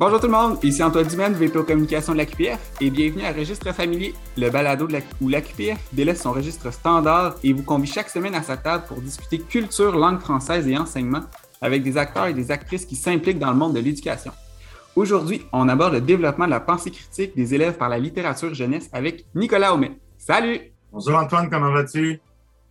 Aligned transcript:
Bonjour 0.00 0.18
tout 0.18 0.28
le 0.28 0.32
monde, 0.32 0.56
ici 0.64 0.82
Antoine 0.82 1.06
Dumaine, 1.06 1.34
VP 1.34 1.62
Communication 1.62 2.14
de 2.14 2.16
la 2.16 2.24
QPF 2.24 2.72
et 2.80 2.88
bienvenue 2.88 3.22
à 3.22 3.34
Registre 3.34 3.70
familier, 3.74 4.14
le 4.38 4.48
balado 4.48 4.86
de 4.86 4.94
la, 4.94 5.00
où 5.20 5.28
la 5.28 5.42
QPF 5.42 5.78
délaisse 5.92 6.22
son 6.22 6.32
registre 6.32 6.72
standard 6.72 7.34
et 7.44 7.52
vous 7.52 7.62
convie 7.62 7.86
chaque 7.86 8.08
semaine 8.08 8.34
à 8.34 8.42
sa 8.42 8.56
table 8.56 8.84
pour 8.88 9.02
discuter 9.02 9.40
culture, 9.40 9.94
langue 9.94 10.18
française 10.20 10.66
et 10.66 10.78
enseignement 10.78 11.20
avec 11.60 11.82
des 11.82 11.98
acteurs 11.98 12.28
et 12.28 12.32
des 12.32 12.50
actrices 12.50 12.86
qui 12.86 12.96
s'impliquent 12.96 13.38
dans 13.38 13.50
le 13.50 13.58
monde 13.58 13.74
de 13.74 13.80
l'éducation. 13.80 14.32
Aujourd'hui, 14.96 15.42
on 15.52 15.68
aborde 15.68 15.92
le 15.92 16.00
développement 16.00 16.46
de 16.46 16.52
la 16.52 16.60
pensée 16.60 16.90
critique 16.90 17.36
des 17.36 17.54
élèves 17.54 17.76
par 17.76 17.90
la 17.90 17.98
littérature 17.98 18.54
jeunesse 18.54 18.88
avec 18.94 19.26
Nicolas 19.34 19.74
Aumet. 19.74 19.98
Salut! 20.16 20.60
Bonjour 20.90 21.18
Antoine, 21.18 21.50
comment 21.50 21.72
vas-tu? 21.72 22.22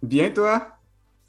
Bien 0.01 0.31
toi? 0.31 0.67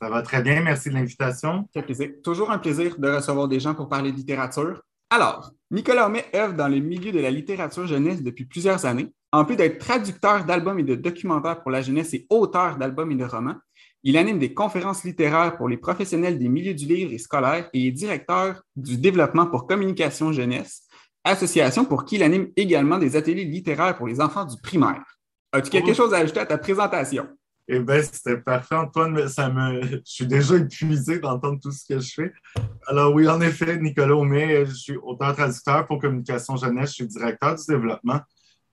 Ça 0.00 0.08
va 0.08 0.22
très 0.22 0.40
bien, 0.40 0.62
merci 0.62 0.88
de 0.88 0.94
l'invitation. 0.94 1.68
plaisir. 1.74 2.08
Toujours 2.24 2.50
un 2.50 2.58
plaisir 2.58 2.94
de 2.96 3.06
recevoir 3.06 3.48
des 3.48 3.60
gens 3.60 3.74
pour 3.74 3.86
parler 3.86 4.12
de 4.12 4.16
littérature. 4.16 4.80
Alors, 5.12 5.50
Nicolas 5.72 6.06
Homais 6.06 6.24
œuvre 6.36 6.54
dans 6.54 6.68
le 6.68 6.78
milieu 6.78 7.10
de 7.10 7.18
la 7.18 7.32
littérature 7.32 7.84
jeunesse 7.84 8.22
depuis 8.22 8.44
plusieurs 8.44 8.86
années. 8.86 9.08
En 9.32 9.44
plus 9.44 9.56
d'être 9.56 9.78
traducteur 9.78 10.44
d'albums 10.44 10.78
et 10.78 10.84
de 10.84 10.94
documentaires 10.94 11.62
pour 11.62 11.72
la 11.72 11.82
jeunesse 11.82 12.14
et 12.14 12.26
auteur 12.30 12.76
d'albums 12.76 13.10
et 13.10 13.16
de 13.16 13.24
romans, 13.24 13.56
il 14.04 14.16
anime 14.16 14.38
des 14.38 14.54
conférences 14.54 15.02
littéraires 15.02 15.56
pour 15.56 15.68
les 15.68 15.76
professionnels 15.76 16.38
des 16.38 16.48
milieux 16.48 16.74
du 16.74 16.86
livre 16.86 17.12
et 17.12 17.18
scolaire 17.18 17.68
et 17.72 17.88
est 17.88 17.90
directeur 17.90 18.62
du 18.76 18.98
développement 18.98 19.46
pour 19.46 19.66
communication 19.66 20.32
jeunesse, 20.32 20.86
association 21.24 21.84
pour 21.84 22.04
qui 22.04 22.14
il 22.14 22.22
anime 22.22 22.48
également 22.56 22.98
des 22.98 23.16
ateliers 23.16 23.44
littéraires 23.44 23.96
pour 23.96 24.06
les 24.06 24.20
enfants 24.20 24.44
du 24.44 24.60
primaire. 24.60 25.04
As-tu 25.52 25.70
quelque 25.70 25.92
chose 25.92 26.14
à 26.14 26.18
ajouter 26.18 26.40
à 26.40 26.46
ta 26.46 26.56
présentation? 26.56 27.26
Eh 27.72 27.78
bien, 27.78 28.02
c'était 28.02 28.36
parfait, 28.36 28.74
Antoine, 28.74 29.28
ça 29.28 29.48
me... 29.48 29.80
je 29.80 30.00
suis 30.02 30.26
déjà 30.26 30.56
épuisé 30.56 31.20
d'entendre 31.20 31.60
tout 31.62 31.70
ce 31.70 31.84
que 31.86 32.00
je 32.00 32.14
fais. 32.14 32.32
Alors 32.88 33.14
oui, 33.14 33.28
en 33.28 33.40
effet, 33.40 33.78
Nicolas 33.78 34.16
Aumé, 34.16 34.66
je 34.66 34.72
suis 34.72 34.96
auteur-traducteur 34.96 35.86
pour 35.86 36.00
Communication 36.00 36.56
Jeunesse, 36.56 36.88
je 36.88 36.94
suis 36.94 37.06
directeur 37.06 37.54
du 37.54 37.62
développement. 37.68 38.22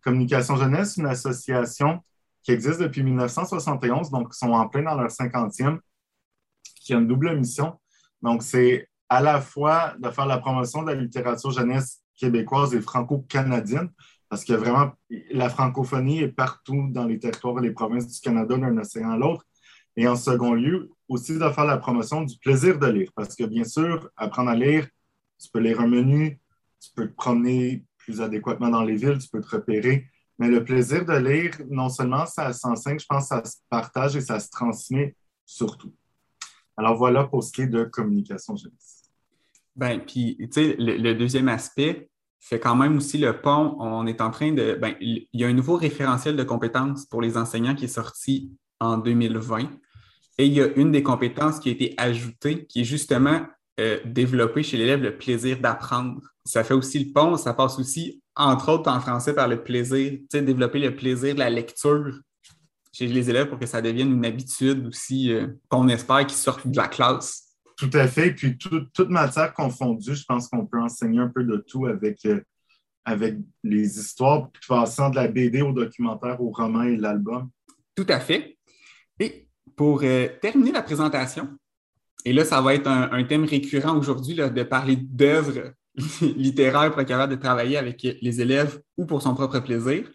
Communication 0.03 0.56
Jeunesse, 0.56 0.98
une 0.98 1.06
association 1.06 2.00
qui 2.42 2.53
existe 2.53 2.80
depuis 2.80 3.03
1971, 3.03 4.09
donc 4.09 4.30
ils 4.34 4.36
sont 4.36 4.50
en 4.50 4.68
plein 4.68 4.81
dans 4.81 4.95
leur 4.95 5.12
50e, 5.12 5.78
qui 6.81 6.95
a 6.95 6.98
une 6.98 7.08
double 7.08 7.38
mission. 7.38 7.80
Donc, 8.23 8.42
c'est 8.42 8.90
à 9.09 9.22
la 9.22 9.42
fois 9.42 9.94
de 10.00 10.09
faire 10.09 10.25
la 10.25 10.40
promotion 10.40 10.81
de 10.81 10.88
la 10.88 11.00
littérature 11.00 11.52
jeunesse 11.52 12.02
québécoise 12.16 12.73
et 12.73 12.81
franco-canadienne, 12.81 13.92
parce 14.30 14.44
que 14.44 14.53
vraiment, 14.53 14.92
la 15.31 15.50
francophonie 15.50 16.20
est 16.20 16.28
partout 16.30 16.88
dans 16.89 17.06
les 17.06 17.20
territoires 17.20 17.59
et 17.59 17.61
les 17.61 17.72
provinces 17.72 18.08
du 18.08 18.20
Canada, 18.20 18.58
d'un 18.58 18.78
océan 18.78 19.11
à 19.11 19.17
l'autre. 19.17 19.45
Et 19.95 20.08
en 20.08 20.16
second 20.16 20.53
lieu, 20.53 20.92
aussi 21.08 21.34
de 21.34 21.50
faire 21.50 21.66
la 21.66 21.78
promotion 21.78 22.23
du 22.23 22.38
plaisir 22.38 22.78
de 22.78 22.88
lire, 22.88 23.11
parce 23.16 23.36
que 23.36 23.45
bien 23.45 23.64
sûr, 23.64 24.09
apprendre 24.16 24.50
à 24.50 24.56
lire, 24.56 24.88
tu 25.39 25.50
peux 25.52 25.59
lire 25.59 25.80
un 25.80 25.88
menu, 25.88 26.39
tu 26.80 26.89
peux 26.95 27.08
te 27.08 27.16
promener 27.16 27.86
plus 27.97 28.22
adéquatement 28.22 28.69
dans 28.69 28.84
les 28.84 28.95
villes, 28.95 29.17
tu 29.17 29.30
peux 29.30 29.42
te 29.42 29.56
repérer, 29.56 30.08
mais 30.38 30.50
le 30.50 30.64
plaisir 30.64 31.06
de 31.06 31.14
lire, 31.14 31.58
non 31.69 31.89
seulement 31.89 32.25
ça 32.25 32.53
s'enseigne, 32.53 33.00
je 33.00 33.06
pense 33.08 33.30
que 33.30 33.36
ça 33.36 33.44
se 33.44 33.58
partage 33.69 34.16
et 34.16 34.22
ça 34.22 34.39
se 34.39 34.50
transmet 34.50 35.16
surtout. 35.45 35.94
Alors 36.75 36.95
voilà 36.95 37.23
pour 37.23 37.44
ce 37.44 37.52
qui 37.52 37.62
est 37.62 37.67
de 37.67 37.84
communication 37.84 38.56
jeunesse. 38.56 39.03
Ben, 39.75 40.00
puis, 40.00 40.38
tu 40.39 40.47
sais, 40.52 40.75
le, 40.78 41.14
deuxième 41.14 41.47
aspect, 41.47 42.09
fait 42.40 42.60
quand 42.60 42.76
même 42.76 42.98
aussi 42.98 43.18
le 43.18 43.42
pont. 43.42 43.76
On 43.80 44.08
est 44.08 44.22
en 44.22 44.32
train 44.32 44.52
de. 44.52 44.78
Ben, 44.80 44.96
il 45.02 45.28
y 45.34 45.44
a 45.44 45.48
un 45.48 45.54
nouveau 45.54 45.76
référentiel 45.76 46.36
de 46.36 46.44
compétences 46.44 47.06
pour 47.06 47.22
les 47.22 47.38
enseignants 47.38 47.76
qui 47.76 47.86
est 47.86 47.90
sorti 47.90 48.52
en 48.80 48.98
2020. 48.98 49.70
Et 50.40 50.46
il 50.46 50.54
y 50.54 50.62
a 50.62 50.68
une 50.76 50.92
des 50.92 51.04
compétences 51.04 51.60
qui 51.60 51.70
a 51.70 51.72
été 51.72 51.94
ajoutée, 51.98 52.66
qui 52.66 52.82
est 52.82 52.86
justement 52.86 53.42
euh, 53.80 54.00
développer 54.06 54.64
chez 54.64 54.78
l'élève 54.78 55.02
le 55.02 55.18
plaisir 55.18 55.60
d'apprendre. 55.60 56.22
Ça 56.46 56.64
fait 56.64 56.74
aussi 56.74 57.04
le 57.04 57.14
pont, 57.14 57.38
ça 57.38 57.54
passe 57.54 57.80
aussi, 57.80 58.22
entre 58.36 58.72
autres 58.72 58.90
en 58.90 59.00
français, 59.00 59.34
par 59.34 59.48
le 59.48 59.64
plaisir, 59.64 60.20
développer 60.32 60.80
le 60.80 60.96
plaisir 60.96 61.34
de 61.34 61.40
la 61.40 61.50
lecture 61.50 62.20
chez 62.92 63.08
les 63.08 63.30
élèves 63.30 63.50
pour 63.50 63.59
que 63.59 63.66
ça 63.66 63.81
devienne 63.81 64.12
une 64.12 64.26
habitude 64.26 64.88
aussi 64.88 65.31
euh, 65.31 65.47
qu'on 65.70 65.88
espère 65.88 66.26
qu'ils 66.26 66.38
sortent 66.38 66.68
de 66.68 66.78
la 66.78 66.88
classe. 66.88 67.47
Tout 67.78 67.92
à 67.94 68.08
fait. 68.08 68.32
Puis 68.32 68.58
toute 68.58 69.10
matière 69.10 69.54
confondue, 69.54 70.16
je 70.16 70.26
pense 70.26 70.48
qu'on 70.48 70.66
peut 70.66 70.80
enseigner 70.80 71.20
un 71.20 71.28
peu 71.28 71.44
de 71.44 71.58
tout 71.58 71.86
avec, 71.86 72.26
euh, 72.26 72.42
les 73.64 74.00
histoires, 74.00 74.50
passant 74.68 75.10
de 75.10 75.16
la 75.16 75.28
BD 75.28 75.62
au 75.62 75.72
documentaire, 75.72 76.42
au 76.42 76.50
roman 76.50 76.84
et 76.84 76.98
l'album. 76.98 77.50
Tout 77.96 78.08
à 78.10 78.20
fait. 78.20 78.58
Et 79.20 79.48
pour 79.76 80.02
euh, 80.04 80.28
terminer 80.42 80.72
la 80.72 80.82
présentation, 80.82 81.50
et 82.26 82.34
là, 82.34 82.44
ça 82.44 82.60
va 82.62 82.74
être 82.74 82.88
un, 82.88 83.24
thème 83.24 83.46
récurrent 83.46 83.98
aujourd'hui 83.98 84.36
de 84.36 84.64
parler 84.64 84.98
d'œuvres 84.98 85.72
littéraires 86.22 86.92
pour 86.92 87.02
être 87.02 87.08
capable 87.08 87.36
de 87.36 87.40
travailler 87.40 87.78
avec 87.78 88.06
les 88.22 88.42
élèves 88.42 88.82
ou 88.98 89.06
pour 89.06 89.22
son 89.22 89.34
propre 89.34 89.59
plaisir. 89.59 90.09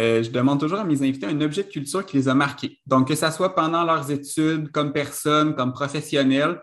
Euh, 0.00 0.22
je 0.22 0.30
demande 0.30 0.60
toujours 0.60 0.80
à 0.80 0.84
mes 0.84 1.02
invités 1.02 1.26
un 1.26 1.40
objet 1.40 1.62
de 1.62 1.68
culture 1.68 2.04
qui 2.04 2.16
les 2.16 2.28
a 2.28 2.34
marqués. 2.34 2.80
Donc, 2.86 3.08
que 3.08 3.14
ce 3.14 3.30
soit 3.30 3.54
pendant 3.54 3.84
leurs 3.84 4.10
études, 4.10 4.70
comme 4.70 4.92
personne, 4.92 5.54
comme 5.54 5.72
professionnel, 5.72 6.60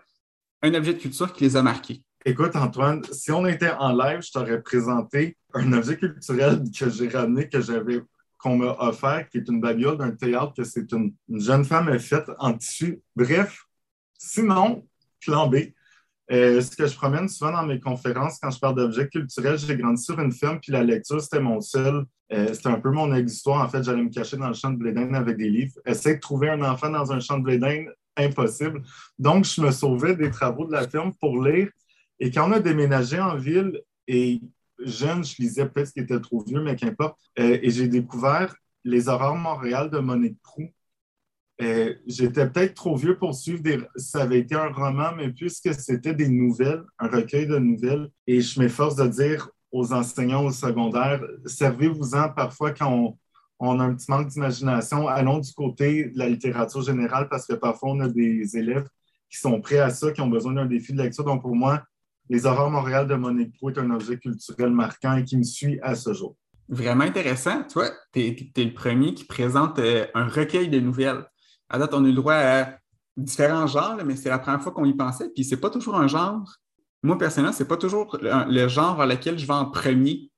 un 0.64 0.74
objet 0.74 0.94
de 0.94 0.98
culture 0.98 1.32
qui 1.32 1.44
les 1.44 1.56
a 1.56 1.62
marqués? 1.62 2.02
Écoute, 2.24 2.56
Antoine, 2.56 3.02
si 3.12 3.30
on 3.30 3.46
était 3.46 3.70
en 3.70 3.92
live, 3.92 4.22
je 4.22 4.32
t'aurais 4.32 4.62
présenté 4.62 5.36
un 5.52 5.72
objet 5.74 5.96
culturel 5.96 6.62
que 6.78 6.88
j'ai 6.88 7.08
ramené, 7.08 7.48
que 7.48 7.60
j'avais 7.60 8.00
qu'on 8.38 8.56
m'a 8.56 8.76
offert, 8.78 9.28
qui 9.30 9.38
est 9.38 9.48
une 9.48 9.60
babiole 9.60 9.96
d'un 9.96 10.10
théâtre 10.10 10.52
que 10.54 10.64
c'est 10.64 10.90
une, 10.92 11.14
jeune 11.30 11.64
femme 11.64 11.98
faite 11.98 12.30
en 12.38 12.52
tissu. 12.52 13.00
Bref, 13.16 13.64
sinon, 14.18 14.86
plan 15.20 15.48
B. 15.48 15.56
Euh, 16.30 16.60
ce 16.60 16.74
que 16.74 16.86
je 16.86 16.94
promène 16.94 17.28
souvent 17.28 17.52
dans 17.52 17.66
mes 17.66 17.80
conférences 17.80 18.38
quand 18.40 18.50
je 18.50 18.58
parle 18.58 18.76
d'objets 18.76 19.08
culturels, 19.08 19.58
j'ai 19.58 19.76
grandi 19.76 20.02
sur 20.02 20.18
une 20.18 20.32
ferme, 20.32 20.58
puis 20.60 20.72
la 20.72 20.82
lecture, 20.82 21.20
c'était 21.20 21.40
mon 21.40 21.60
seul. 21.60 22.04
Euh, 22.32 22.52
c'était 22.54 22.68
un 22.68 22.80
peu 22.80 22.90
mon 22.90 23.14
histoire. 23.14 23.62
En 23.64 23.68
fait, 23.68 23.82
j'allais 23.82 24.02
me 24.02 24.10
cacher 24.10 24.38
dans 24.38 24.48
le 24.48 24.54
champ 24.54 24.70
de 24.70 24.76
blé 24.76 24.94
avec 24.96 25.36
des 25.36 25.50
livres. 25.50 25.74
Essayer 25.84 26.16
de 26.16 26.20
trouver 26.20 26.48
un 26.48 26.62
enfant 26.62 26.88
dans 26.90 27.12
un 27.12 27.20
champ 27.20 27.38
de 27.38 27.44
blé 27.44 27.58
impossible. 28.16 28.82
Donc, 29.18 29.44
je 29.44 29.60
me 29.60 29.70
sauvais 29.70 30.14
des 30.14 30.30
travaux 30.30 30.66
de 30.66 30.72
la 30.72 30.88
ferme 30.88 31.12
pour 31.20 31.42
lire. 31.42 31.68
Et 32.20 32.30
quand 32.30 32.48
on 32.48 32.52
a 32.52 32.60
déménagé 32.60 33.20
en 33.20 33.36
ville, 33.36 33.80
et 34.06 34.40
jeune, 34.78 35.24
je 35.24 35.36
lisais 35.38 35.68
peut-être 35.68 35.88
ce 35.88 35.92
qui 35.92 36.00
était 36.00 36.20
trop 36.20 36.42
vieux, 36.44 36.60
mais 36.60 36.76
qu'importe, 36.76 37.18
euh, 37.38 37.58
et 37.62 37.70
j'ai 37.70 37.88
découvert 37.88 38.54
Les 38.84 39.08
Aurores 39.08 39.36
Montréal 39.36 39.90
de 39.90 39.98
Monique 39.98 40.38
Proux. 40.42 40.70
Euh, 41.62 41.94
j'étais 42.06 42.48
peut-être 42.50 42.74
trop 42.74 42.96
vieux 42.96 43.16
pour 43.16 43.34
suivre 43.34 43.62
des. 43.62 43.78
Ça 43.96 44.22
avait 44.22 44.40
été 44.40 44.56
un 44.56 44.72
roman, 44.72 45.12
mais 45.16 45.30
puisque 45.30 45.72
c'était 45.74 46.14
des 46.14 46.28
nouvelles, 46.28 46.82
un 46.98 47.08
recueil 47.08 47.46
de 47.46 47.58
nouvelles, 47.58 48.08
et 48.26 48.40
je 48.40 48.60
m'efforce 48.60 48.96
de 48.96 49.06
dire 49.06 49.48
aux 49.70 49.92
enseignants 49.92 50.44
au 50.44 50.50
secondaire, 50.50 51.20
servez-vous-en 51.46 52.30
parfois 52.30 52.72
quand 52.72 52.92
on, 52.92 53.18
on 53.68 53.80
a 53.80 53.84
un 53.84 53.94
petit 53.94 54.10
manque 54.10 54.28
d'imagination. 54.28 55.08
Allons 55.08 55.38
du 55.38 55.52
côté 55.52 56.06
de 56.06 56.18
la 56.18 56.28
littérature 56.28 56.82
générale 56.82 57.28
parce 57.28 57.46
que 57.46 57.54
parfois, 57.54 57.90
on 57.90 58.00
a 58.00 58.08
des 58.08 58.56
élèves 58.56 58.88
qui 59.30 59.38
sont 59.38 59.60
prêts 59.60 59.78
à 59.78 59.90
ça, 59.90 60.12
qui 60.12 60.20
ont 60.20 60.28
besoin 60.28 60.52
d'un 60.52 60.66
défi 60.66 60.92
de 60.92 61.02
lecture. 61.02 61.24
Donc, 61.24 61.42
pour 61.42 61.54
moi, 61.54 61.82
Les 62.28 62.46
Aurores 62.46 62.70
Montréal 62.70 63.06
de 63.06 63.14
Monique 63.14 63.54
Proux 63.56 63.70
est 63.70 63.78
un 63.78 63.90
objet 63.90 64.18
culturel 64.18 64.70
marquant 64.70 65.16
et 65.16 65.24
qui 65.24 65.36
me 65.36 65.42
suit 65.42 65.78
à 65.82 65.94
ce 65.94 66.12
jour. 66.12 66.36
Vraiment 66.68 67.04
intéressant. 67.04 67.62
Toi, 67.64 67.90
tu 68.12 68.20
es, 68.20 68.64
le 68.64 68.72
premier 68.72 69.12
qui 69.14 69.24
présente 69.24 69.78
euh, 69.78 70.06
un 70.14 70.28
recueil 70.28 70.68
de 70.68 70.80
nouvelles. 70.80 71.24
À 71.68 71.78
date, 71.78 71.92
on 71.92 72.04
a 72.04 72.08
eu 72.08 72.10
le 72.10 72.16
droit 72.16 72.34
à 72.34 72.78
différents 73.16 73.66
genres, 73.66 73.98
mais 74.04 74.16
c'est 74.16 74.30
la 74.30 74.38
première 74.38 74.62
fois 74.62 74.72
qu'on 74.72 74.84
y 74.84 74.94
pensait. 74.94 75.28
Puis, 75.34 75.44
c'est 75.44 75.58
pas 75.58 75.70
toujours 75.70 75.96
un 75.96 76.08
genre. 76.08 76.56
Moi, 77.02 77.18
personnellement, 77.18 77.54
c'est 77.54 77.68
pas 77.68 77.76
toujours 77.76 78.16
le, 78.20 78.68
genre 78.68 78.96
vers 78.96 79.06
lequel 79.06 79.38
je 79.38 79.46
vais 79.46 79.52
en 79.52 79.66
premier 79.66 80.30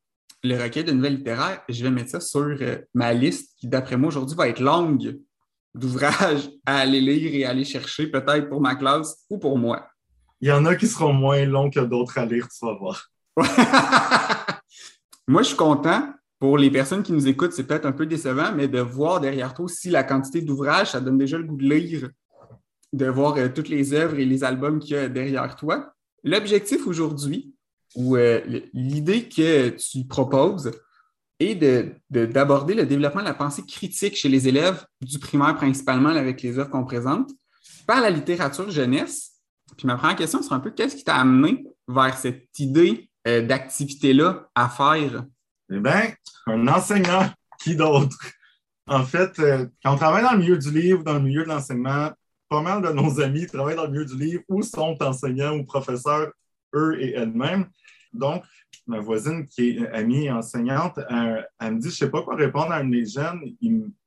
le 0.42 0.62
recueil 0.62 0.84
de 0.84 0.92
nouvelles 0.92 1.16
littéraires, 1.16 1.62
je 1.69 1.82
vais 1.82 1.91
mettre 1.91 2.10
ça 2.10 2.20
sur 2.20 2.41
euh, 2.41 2.78
ma 2.94 3.12
liste 3.12 3.54
qui, 3.58 3.69
d'après 3.69 3.97
moi, 3.97 4.08
aujourd'hui, 4.08 4.36
va 4.36 4.48
être 4.48 4.60
longue 4.60 5.19
d'ouvrages 5.74 6.50
à 6.64 6.78
aller 6.78 7.00
lire 7.00 7.34
et 7.34 7.44
aller 7.44 7.64
chercher, 7.64 8.06
peut-être 8.06 8.48
pour 8.48 8.60
ma 8.60 8.74
classe 8.74 9.24
ou 9.30 9.38
pour 9.38 9.58
moi. 9.58 9.86
Il 10.41 10.48
y 10.48 10.52
en 10.52 10.64
a 10.66 10.74
qui 10.74 10.86
seront 10.86 11.12
moins 11.12 11.44
longs 11.44 11.71
que 11.71 11.80
d'autres 11.80 12.18
à 12.18 12.27
lire, 12.27 12.48
tu 12.48 12.65
vas 12.65 12.74
voir. 12.74 13.10
moi, 15.28 15.42
je 15.42 15.48
suis 15.48 15.56
content. 15.56 16.12
Pour 16.39 16.59
les 16.59 16.71
personnes 16.71 17.03
qui 17.03 17.12
nous 17.12 17.27
écoutent, 17.27 17.53
c'est 17.53 17.66
peut-être 17.66 17.86
un 17.86 17.92
peu 17.92 18.04
décevant, 18.04 18.53
mais 18.54 18.68
de 18.68 18.80
voir 18.80 19.21
derrière 19.21 19.54
toi 19.54 19.65
aussi 19.65 19.89
la 19.89 20.04
quantité 20.04 20.42
d'ouvrages, 20.42 20.92
ça 20.92 21.00
donne 21.00 21.16
déjà 21.16 21.39
le 21.39 21.44
goût 21.44 21.56
de 21.56 21.66
lire, 21.66 22.10
de 22.92 23.06
voir 23.06 23.36
euh, 23.36 23.48
toutes 23.48 23.71
les 23.71 23.94
œuvres 23.94 24.18
et 24.18 24.27
les 24.27 24.44
albums 24.44 24.78
qu'il 24.78 24.97
y 24.97 24.98
a 24.98 25.09
derrière 25.09 25.56
toi. 25.56 25.94
L'objectif 26.24 26.86
aujourd'hui, 26.86 27.55
ou 27.97 28.16
euh, 28.16 28.41
l'idée 28.72 29.28
que 29.28 29.71
tu 29.71 30.04
proposes 30.04 30.71
est 31.41 31.54
d'aborder 32.10 32.75
le 32.75 32.87
développement 32.87 33.21
de 33.21 33.27
la 33.27 33.34
pensée 33.34 33.63
critique 33.66 34.16
chez 34.16 34.28
les 34.28 34.48
élèves 34.48 34.87
du 35.01 35.19
primaire 35.19 35.57
principalement 35.57 36.10
avec 36.10 36.41
les 36.43 36.59
œuvres 36.59 36.71
qu'on 36.71 36.84
présente 36.84 37.31
par 37.87 38.01
la 38.01 38.10
littérature 38.10 38.71
jeunesse. 38.71 39.33
Puis 39.77 39.87
ma 39.87 39.97
première 39.97 40.16
question 40.16 40.43
sera 40.43 40.57
un 40.57 40.60
peu 40.60 40.71
qu'est-ce 40.71 40.97
qui 40.97 41.04
t'a 41.04 41.16
amené 41.16 41.66
vers 41.89 42.16
cette 42.16 42.59
idée 42.59 43.10
euh, 43.27 43.43
d'activité-là 43.43 44.49
à 44.54 44.69
faire? 44.69 45.25
Eh 45.71 45.81
bien, 45.81 46.13
un 46.47 46.69
enseignant, 46.69 47.28
qui 47.59 47.77
d'autre? 47.77 48.16
En 48.87 49.04
fait, 49.04 49.39
euh, 49.41 49.66
quand 49.83 49.95
on 49.95 49.97
travaille 49.97 50.22
dans 50.22 50.33
le 50.33 50.39
milieu 50.39 50.59
du 50.59 50.71
livre, 50.71 51.03
dans 51.03 51.15
le 51.15 51.21
milieu 51.21 51.42
de 51.42 51.49
l'enseignement, 51.49 52.10
pas 52.49 52.60
mal 52.60 52.83
de 52.83 52.91
nos 52.91 53.21
amis 53.21 53.47
travaillent 53.47 53.77
dans 53.77 53.84
le 53.84 53.91
milieu 53.91 54.04
du 54.04 54.16
livre 54.16 54.42
ou 54.49 54.63
sont 54.63 54.97
enseignants 55.01 55.57
ou 55.57 55.65
professeurs 55.65 56.31
eux 56.75 56.97
et 57.01 57.15
elles-mêmes. 57.15 57.66
Donc, 58.12 58.44
ma 58.86 59.00
voisine 59.00 59.47
qui 59.47 59.70
est 59.70 59.88
amie 59.88 60.26
et 60.26 60.30
enseignante, 60.30 60.98
elle, 61.08 61.74
me 61.74 61.78
dit, 61.78 61.88
je 61.88 61.94
ne 61.94 61.97
sais 61.97 62.10
pas 62.10 62.22
quoi 62.22 62.36
répondre 62.36 62.72
à 62.72 62.76
un 62.76 62.84
de 62.84 62.91
mes 62.91 63.04
jeunes. 63.04 63.41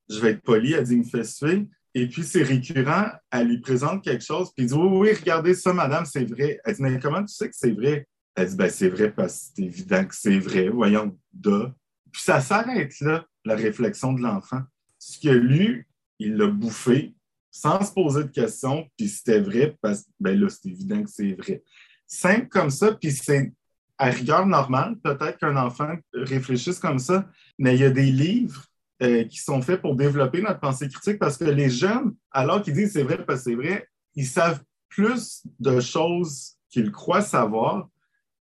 je 0.09 0.19
vais 0.19 0.31
être 0.31 0.41
poli, 0.41 0.73
elle 0.73 0.83
dit, 0.83 0.93
il 0.93 0.99
me 0.99 1.03
fait 1.03 1.23
suer. 1.23 1.67
Et 1.95 2.07
puis, 2.07 2.23
c'est 2.23 2.43
récurrent, 2.43 3.07
elle 3.31 3.47
lui 3.47 3.59
présente 3.59 4.03
quelque 4.03 4.23
chose, 4.23 4.51
puis 4.55 4.65
il 4.65 4.69
dit, 4.69 4.75
oui, 4.75 4.87
oui, 4.91 5.13
regardez 5.13 5.53
ça, 5.55 5.73
madame, 5.73 6.05
c'est 6.05 6.25
vrai. 6.25 6.59
Elle 6.63 6.75
dit, 6.75 6.81
mais 6.81 6.99
comment 6.99 7.23
tu 7.23 7.33
sais 7.33 7.49
que 7.49 7.55
c'est 7.55 7.71
vrai? 7.71 8.07
Elle 8.35 8.47
dit, 8.47 8.55
ben, 8.55 8.69
c'est 8.69 8.89
vrai 8.89 9.11
parce 9.11 9.39
que 9.39 9.45
c'est 9.55 9.63
évident 9.63 10.05
que 10.05 10.15
c'est 10.15 10.39
vrai. 10.39 10.69
Voyons, 10.69 11.17
de. 11.33 11.67
Puis 12.11 12.21
ça 12.21 12.41
s'arrête 12.41 12.99
là, 13.01 13.25
la 13.43 13.55
réflexion 13.55 14.13
de 14.13 14.21
l'enfant. 14.21 14.61
Ce 14.97 15.19
qu'il 15.19 15.29
a 15.31 15.33
lu, 15.33 15.87
il 16.19 16.35
l'a 16.35 16.47
bouffé 16.47 17.15
sans 17.51 17.83
se 17.83 17.91
poser 17.91 18.23
de 18.23 18.29
questions, 18.29 18.87
puis 18.97 19.07
c'était 19.07 19.39
vrai 19.39 19.75
parce 19.81 20.03
que, 20.03 20.09
ben 20.19 20.39
là, 20.39 20.47
c'est 20.49 20.69
évident 20.69 21.03
que 21.03 21.09
c'est 21.09 21.33
vrai. 21.33 21.63
Simple 22.07 22.47
comme 22.47 22.69
ça, 22.69 22.93
puis 22.93 23.11
c'est 23.11 23.51
à 23.99 24.05
rigueur 24.09 24.45
normale, 24.45 24.97
peut-être 25.03 25.37
qu'un 25.37 25.57
enfant 25.57 25.93
réfléchisse 26.13 26.79
comme 26.79 26.99
ça, 26.99 27.29
mais 27.57 27.75
il 27.75 27.81
y 27.81 27.85
a 27.85 27.89
des 27.89 28.11
livres 28.11 28.63
euh, 29.03 29.25
qui 29.25 29.37
sont 29.39 29.61
faits 29.61 29.81
pour 29.81 29.95
développer 29.95 30.41
notre 30.41 30.61
pensée 30.61 30.87
critique 30.87 31.19
parce 31.19 31.37
que 31.37 31.43
les 31.43 31.69
jeunes, 31.69 32.15
alors 32.31 32.61
qu'ils 32.61 32.73
disent 32.73 32.93
c'est 32.93 33.03
vrai 33.03 33.23
parce 33.25 33.43
que 33.43 33.51
c'est 33.51 33.55
vrai, 33.55 33.87
ils 34.15 34.25
savent 34.25 34.63
plus 34.87 35.43
de 35.59 35.79
choses 35.79 36.55
qu'ils 36.69 36.91
croient 36.91 37.21
savoir. 37.21 37.89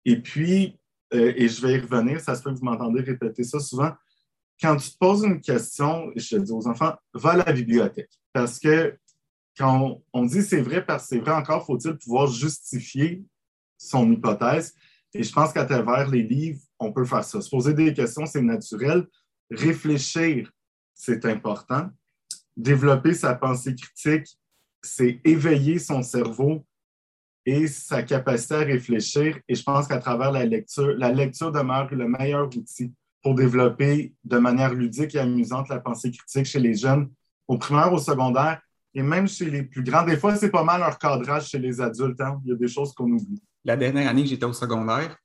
Et 0.05 0.21
puis, 0.21 0.77
euh, 1.13 1.33
et 1.35 1.49
je 1.49 1.61
vais 1.61 1.73
y 1.73 1.79
revenir, 1.79 2.21
ça 2.21 2.35
se 2.35 2.43
peut 2.43 2.53
que 2.53 2.59
vous 2.59 2.65
m'entendez 2.65 3.01
répéter 3.01 3.43
ça 3.43 3.59
souvent, 3.59 3.91
quand 4.61 4.75
tu 4.75 4.91
te 4.91 4.97
poses 4.97 5.23
une 5.23 5.41
question, 5.41 6.11
je 6.15 6.35
te 6.35 6.41
dis 6.41 6.51
aux 6.51 6.67
enfants, 6.67 6.93
va 7.13 7.31
à 7.31 7.37
la 7.37 7.51
bibliothèque. 7.51 8.11
Parce 8.33 8.59
que 8.59 8.97
quand 9.57 10.01
on, 10.13 10.25
dit 10.25 10.43
c'est 10.43 10.61
vrai 10.61 10.85
parce 10.85 11.03
que 11.03 11.09
c'est 11.09 11.19
vrai, 11.19 11.31
encore 11.31 11.65
faut-il 11.65 11.95
pouvoir 11.97 12.27
justifier 12.27 13.23
son 13.77 14.11
hypothèse. 14.11 14.75
Et 15.13 15.23
je 15.23 15.31
pense 15.31 15.53
qu'à 15.53 15.65
travers 15.65 16.07
les 16.09 16.23
livres, 16.23 16.59
on 16.77 16.91
peut 16.91 17.05
faire 17.05 17.23
ça. 17.23 17.41
Se 17.41 17.49
poser 17.49 17.73
des 17.73 17.93
questions, 17.93 18.25
c'est 18.25 18.41
naturel. 18.41 19.07
Réfléchir, 19.49 20.51
c'est 20.93 21.25
important. 21.25 21.89
Développer 22.55 23.13
sa 23.13 23.35
pensée 23.35 23.75
critique, 23.75 24.27
c'est 24.81 25.19
éveiller 25.23 25.79
son 25.79 26.03
cerveau 26.03 26.65
et 27.45 27.67
sa 27.67 28.03
capacité 28.03 28.55
à 28.55 28.59
réfléchir. 28.59 29.39
Et 29.47 29.55
je 29.55 29.63
pense 29.63 29.87
qu'à 29.87 29.97
travers 29.97 30.31
la 30.31 30.45
lecture, 30.45 30.93
la 30.97 31.11
lecture 31.11 31.51
demeure 31.51 31.87
le 31.91 32.07
meilleur 32.07 32.47
outil 32.47 32.93
pour 33.23 33.35
développer 33.35 34.13
de 34.23 34.37
manière 34.37 34.73
ludique 34.73 35.15
et 35.15 35.19
amusante 35.19 35.69
la 35.69 35.79
pensée 35.79 36.11
critique 36.11 36.45
chez 36.45 36.59
les 36.59 36.75
jeunes, 36.75 37.09
au 37.47 37.57
primaire, 37.57 37.91
au 37.91 37.97
secondaire 37.97 38.61
et 38.93 39.01
même 39.01 39.27
chez 39.27 39.49
les 39.49 39.63
plus 39.63 39.83
grands. 39.83 40.05
Des 40.05 40.17
fois, 40.17 40.35
c'est 40.35 40.49
pas 40.49 40.63
mal 40.63 40.79
leur 40.81 40.97
cadrage 40.97 41.47
chez 41.47 41.59
les 41.59 41.81
adultes. 41.81 42.21
Hein. 42.21 42.39
Il 42.45 42.49
y 42.49 42.53
a 42.53 42.55
des 42.55 42.67
choses 42.67 42.93
qu'on 42.93 43.11
oublie. 43.11 43.41
La 43.65 43.75
dernière 43.77 44.09
année 44.09 44.23
que 44.23 44.29
j'étais 44.29 44.45
au 44.45 44.53
secondaire, 44.53 45.17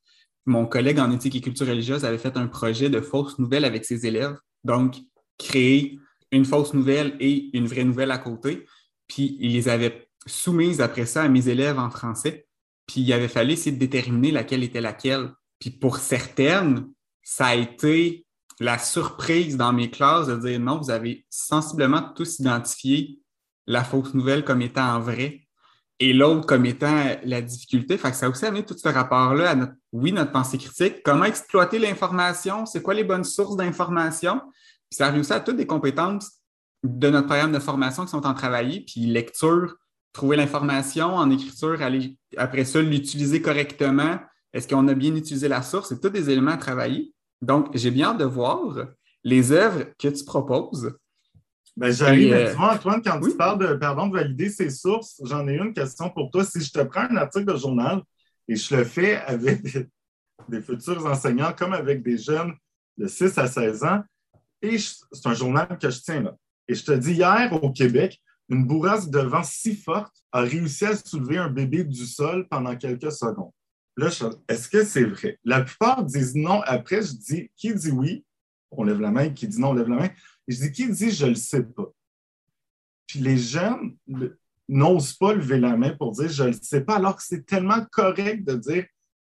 mon 0.46 0.66
collègue 0.66 0.98
en 0.98 1.10
éthique 1.10 1.36
et 1.36 1.40
culture 1.40 1.66
religieuse 1.66 2.04
avait 2.04 2.18
fait 2.18 2.36
un 2.36 2.46
projet 2.46 2.90
de 2.90 3.00
fausses 3.00 3.38
nouvelles 3.38 3.64
avec 3.64 3.84
ses 3.84 4.06
élèves. 4.06 4.36
Donc, 4.62 4.96
créer 5.38 5.98
une 6.30 6.44
fausse 6.44 6.74
nouvelle 6.74 7.16
et 7.20 7.56
une 7.56 7.66
vraie 7.66 7.84
nouvelle 7.84 8.10
à 8.10 8.18
côté. 8.18 8.66
Puis, 9.06 9.36
il 9.40 9.52
les 9.52 9.68
avait 9.68 10.08
soumises 10.26 10.80
après 10.80 11.06
ça 11.06 11.22
à 11.22 11.28
mes 11.28 11.48
élèves 11.48 11.78
en 11.78 11.90
français. 11.90 12.46
Puis, 12.86 13.00
il 13.00 13.12
avait 13.12 13.28
fallu 13.28 13.52
essayer 13.52 13.72
de 13.72 13.78
déterminer 13.78 14.30
laquelle 14.30 14.62
était 14.62 14.80
laquelle. 14.80 15.30
Puis, 15.58 15.70
pour 15.70 15.96
certaines, 15.96 16.88
ça 17.22 17.46
a 17.46 17.54
été 17.54 18.26
la 18.60 18.78
surprise 18.78 19.56
dans 19.56 19.72
mes 19.72 19.90
classes 19.90 20.26
de 20.26 20.36
dire 20.36 20.60
non, 20.60 20.78
vous 20.78 20.90
avez 20.90 21.24
sensiblement 21.30 22.02
tous 22.14 22.38
identifié 22.38 23.18
la 23.66 23.82
fausse 23.82 24.14
nouvelle 24.14 24.44
comme 24.44 24.62
étant 24.62 24.94
en 24.94 25.00
vrai 25.00 25.43
et 26.00 26.12
l'autre 26.12 26.46
comme 26.46 26.66
étant 26.66 27.04
la 27.24 27.40
difficulté. 27.40 27.96
Fait 27.96 28.10
que 28.10 28.16
ça 28.16 28.26
a 28.26 28.28
aussi 28.28 28.44
amené 28.44 28.64
tout 28.64 28.76
ce 28.76 28.88
rapport-là 28.88 29.50
à 29.50 29.54
notre, 29.54 29.72
oui, 29.92 30.12
notre 30.12 30.32
pensée 30.32 30.58
critique, 30.58 31.02
comment 31.04 31.24
exploiter 31.24 31.78
l'information, 31.78 32.66
c'est 32.66 32.82
quoi 32.82 32.94
les 32.94 33.04
bonnes 33.04 33.24
sources 33.24 33.56
d'information? 33.56 34.40
Puis 34.90 34.98
ça 34.98 35.06
a 35.06 35.10
réussi 35.10 35.32
à 35.32 35.40
toutes 35.40 35.56
des 35.56 35.66
compétences 35.66 36.40
de 36.82 37.08
notre 37.10 37.26
programme 37.26 37.52
de 37.52 37.58
formation 37.58 38.04
qui 38.04 38.10
sont 38.10 38.26
en 38.26 38.34
travailler, 38.34 38.84
puis 38.86 39.06
lecture, 39.06 39.76
trouver 40.12 40.36
l'information, 40.36 41.14
en 41.14 41.30
écriture, 41.30 41.80
aller 41.80 42.16
après 42.36 42.64
ça 42.64 42.80
l'utiliser 42.82 43.40
correctement. 43.40 44.18
Est-ce 44.52 44.68
qu'on 44.68 44.86
a 44.88 44.94
bien 44.94 45.14
utilisé 45.14 45.48
la 45.48 45.62
source? 45.62 45.88
C'est 45.88 46.00
tous 46.00 46.10
des 46.10 46.30
éléments 46.30 46.52
à 46.52 46.56
travailler. 46.56 47.12
Donc, 47.40 47.68
j'ai 47.74 47.90
bien 47.90 48.08
hâte 48.10 48.18
de 48.18 48.24
voir 48.24 48.86
les 49.24 49.52
œuvres 49.52 49.84
que 49.98 50.08
tu 50.08 50.24
proposes. 50.24 50.92
Ben, 51.76 51.90
j'arrive, 51.90 52.32
euh, 52.32 52.56
Antoine, 52.56 53.02
quand 53.02 53.20
tu 53.20 53.36
parles 53.36 53.58
de, 53.58 53.74
pardon, 53.74 54.06
de 54.06 54.12
valider 54.12 54.48
ses 54.48 54.70
sources, 54.70 55.20
j'en 55.24 55.46
ai 55.48 55.56
une 55.56 55.72
question 55.72 56.08
pour 56.08 56.30
toi. 56.30 56.44
Si 56.44 56.60
je 56.60 56.70
te 56.70 56.80
prends 56.80 57.08
un 57.10 57.16
article 57.16 57.52
de 57.52 57.56
journal 57.56 58.00
et 58.46 58.54
je 58.54 58.76
le 58.76 58.84
fais 58.84 59.16
avec 59.16 59.62
des, 60.48 60.62
futurs 60.62 61.04
enseignants 61.04 61.52
comme 61.52 61.72
avec 61.72 62.02
des 62.02 62.16
jeunes 62.16 62.54
de 62.96 63.08
6 63.08 63.38
à 63.38 63.48
16 63.48 63.84
ans, 63.84 64.02
et 64.62 64.78
c'est 64.78 65.26
un 65.26 65.34
journal 65.34 65.76
que 65.80 65.90
je 65.90 66.00
tiens 66.00 66.22
là. 66.22 66.36
Et 66.68 66.74
je 66.74 66.84
te 66.84 66.92
dis, 66.92 67.14
hier, 67.14 67.52
au 67.62 67.70
Québec, 67.70 68.20
une 68.48 68.64
bourrasque 68.64 69.10
de 69.10 69.18
vent 69.18 69.42
si 69.42 69.74
forte 69.74 70.14
a 70.32 70.42
réussi 70.42 70.84
à 70.84 70.96
soulever 70.96 71.38
un 71.38 71.50
bébé 71.50 71.84
du 71.84 72.06
sol 72.06 72.46
pendant 72.48 72.76
quelques 72.76 73.12
secondes. 73.12 73.50
Là, 73.96 74.10
est-ce 74.48 74.68
que 74.68 74.84
c'est 74.84 75.04
vrai? 75.04 75.38
La 75.44 75.62
plupart 75.62 76.04
disent 76.04 76.34
non. 76.34 76.60
Après, 76.62 77.02
je 77.02 77.12
dis, 77.12 77.50
qui 77.56 77.74
dit 77.74 77.90
oui? 77.90 78.24
On 78.76 78.84
lève 78.84 79.00
la 79.00 79.10
main. 79.10 79.30
Qui 79.30 79.48
dit 79.48 79.60
non, 79.60 79.70
on 79.70 79.74
lève 79.74 79.88
la 79.88 79.96
main. 79.96 80.10
Je 80.46 80.56
dis, 80.56 80.72
qui 80.72 80.88
dit 80.88 81.10
je 81.10 81.24
ne 81.24 81.30
le 81.30 81.36
sais 81.36 81.62
pas? 81.62 81.90
Puis 83.06 83.18
les 83.18 83.36
jeunes 83.36 83.96
n'osent 84.68 85.14
pas 85.14 85.34
lever 85.34 85.58
la 85.58 85.76
main 85.76 85.94
pour 85.94 86.12
dire 86.12 86.28
je 86.28 86.42
ne 86.44 86.48
le 86.48 86.58
sais 86.60 86.80
pas, 86.80 86.96
alors 86.96 87.16
que 87.16 87.22
c'est 87.22 87.44
tellement 87.44 87.84
correct 87.90 88.44
de 88.44 88.54
dire 88.54 88.84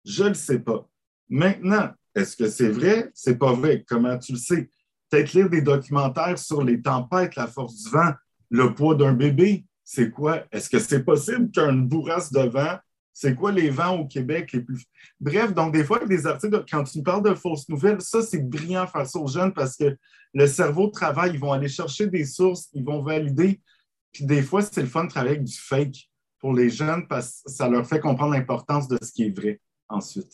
je 0.05 0.25
ne 0.25 0.29
le 0.29 0.35
sais 0.35 0.59
pas. 0.59 0.89
Maintenant, 1.29 1.91
est-ce 2.15 2.37
que 2.37 2.49
c'est 2.49 2.71
vrai? 2.71 3.11
C'est 3.15 3.39
pas 3.39 3.53
vrai. 3.53 3.85
Comment 3.87 4.19
tu 4.19 4.33
le 4.33 4.39
sais? 4.39 4.71
Peut-être 5.09 5.33
lire 5.33 5.51
des 5.51 5.63
documentaires 5.63 6.39
sur 6.39 6.63
les 6.63 6.81
tempêtes, 6.81 7.37
la 7.37 7.47
force 7.47 7.83
du 7.85 7.91
vent, 7.91 8.13
le 8.51 8.75
poids 8.75 8.95
d'un 8.95 9.13
bébé. 9.13 9.65
C'est 9.85 10.11
quoi? 10.11 10.45
Est-ce 10.53 10.71
que 10.71 10.79
c'est 10.79 11.05
possible 11.05 11.51
qu'une 11.51 11.87
bourrasque 11.87 12.33
de 12.33 12.49
vent 12.49 12.79
c'est 13.13 13.35
quoi 13.35 13.53
les 13.53 13.71
vents 13.71 13.99
au 13.99 14.07
Québec 14.07 14.53
les 14.53 14.61
plus. 14.61 14.85
Bref, 15.21 15.53
donc 15.53 15.73
des 15.73 15.85
fois, 15.85 16.05
des 16.05 16.27
articles, 16.27 16.65
quand 16.71 16.85
tu 16.85 17.03
parles 17.03 17.23
de 17.23 17.35
fausses 17.35 17.69
nouvelles, 17.69 18.01
ça, 18.01 18.23
c'est 18.23 18.49
brillant 18.49 18.87
face 18.87 19.15
aux 19.17 19.27
jeunes 19.27 19.53
parce 19.53 19.77
que 19.77 19.97
le 20.33 20.47
cerveau 20.47 20.89
travaille, 20.89 21.33
ils 21.33 21.41
vont 21.41 21.53
aller 21.53 21.69
chercher 21.69 22.07
des 22.07 22.25
sources, 22.25 22.69
ils 22.73 22.85
vont 22.85 23.03
valider. 23.03 23.61
Puis 24.13 24.25
des 24.25 24.43
fois, 24.43 24.63
c'est 24.63 24.81
le 24.81 24.89
fun 24.89 25.05
de 25.05 25.11
travailler 25.11 25.37
avec 25.37 25.45
du 25.45 25.57
fake 25.57 26.09
pour 26.39 26.55
les 26.55 26.71
jeunes 26.71 27.07
parce 27.09 27.43
que 27.45 27.51
ça 27.51 27.69
leur 27.69 27.87
fait 27.87 28.01
comprendre 28.01 28.33
l'importance 28.33 28.89
de 28.89 28.99
ce 29.03 29.13
qui 29.13 29.25
est 29.25 29.37
vrai 29.37 29.61
ensuite. 29.89 30.33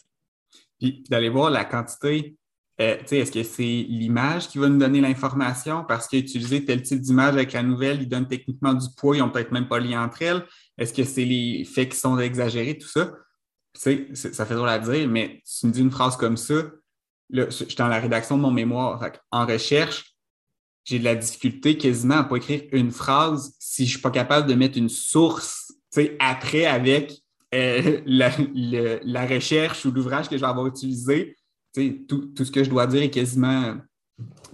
Puis 0.79 1.03
d'aller 1.09 1.31
voir 1.31 1.51
la 1.51 1.65
quantité 1.65 2.37
euh, 2.79 2.99
est-ce 3.11 3.33
que 3.33 3.43
c'est 3.43 3.63
l'image 3.63 4.49
qui 4.49 4.59
va 4.59 4.69
nous 4.69 4.79
donner 4.79 5.01
l'information? 5.01 5.85
Parce 5.89 6.09
qu'utiliser 6.09 6.65
tel 6.65 6.83
type 6.83 7.01
d'image 7.01 7.33
avec 7.33 7.53
la 7.53 7.63
nouvelle, 7.63 8.03
ils 8.03 8.09
donnent 8.09 8.29
techniquement 8.29 8.75
du 8.75 8.87
poids, 8.99 9.17
ils 9.17 9.21
n'ont 9.21 9.31
peut-être 9.31 9.53
même 9.53 9.67
pas 9.67 9.79
lien 9.79 10.05
entre 10.05 10.21
elles. 10.21 10.45
Est-ce 10.79 10.93
que 10.93 11.05
c'est 11.05 11.25
les 11.25 11.65
faits 11.65 11.91
qui 11.91 11.99
sont 11.99 12.19
exagérés, 12.19 12.79
tout 12.79 12.89
ça? 12.89 13.15
Tu 13.75 14.15
sais, 14.15 14.33
ça 14.33 14.47
fait 14.47 14.55
drôle 14.55 14.69
à 14.69 14.79
dire, 14.79 15.09
mais 15.09 15.43
tu 15.45 15.67
me 15.67 15.73
dis 15.73 15.81
une 15.81 15.91
phrase 15.91 16.17
comme 16.17 16.37
ça, 16.37 16.55
là, 17.31 17.47
je 17.47 17.65
suis 17.65 17.77
dans 17.77 17.89
la 17.89 18.01
rédaction 18.01 18.37
de 18.37 18.43
mon 18.43 18.51
mémoire. 18.51 19.01
en 19.31 19.47
recherche, 19.47 20.17
j'ai 20.85 20.99
de 20.99 21.05
la 21.05 21.17
difficulté 21.17 21.77
quasiment 21.77 22.19
à 22.19 22.25
pas 22.25 22.37
écrire 22.37 22.63
une 22.73 22.93
phrase 22.93 23.55
si 23.59 23.85
je 23.85 23.89
ne 23.89 23.93
suis 23.93 24.01
pas 24.01 24.11
capable 24.11 24.49
de 24.49 24.55
mettre 24.55 24.79
une 24.79 24.89
source 24.89 25.73
après 26.19 26.67
avec 26.67 27.13
euh, 27.55 28.01
la, 28.07 28.31
la, 29.03 29.27
recherche 29.27 29.85
ou 29.85 29.91
l'ouvrage 29.91 30.29
que 30.29 30.37
je 30.37 30.43
vais 30.43 30.47
avoir 30.47 30.67
utilisé 30.67 31.37
tout, 32.09 32.33
ce 32.39 32.51
que 32.51 32.65
je 32.65 32.71
dois 32.71 32.87
dire 32.87 33.03
est 33.03 33.11
quasiment. 33.11 33.77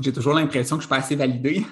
J'ai 0.00 0.12
toujours 0.12 0.35
l'impression 0.35 0.76
que 0.76 0.83
je 0.83 0.88
ne 0.88 0.88
suis 0.88 1.00
pas 1.00 1.05
assez 1.05 1.17
validé. 1.17 1.64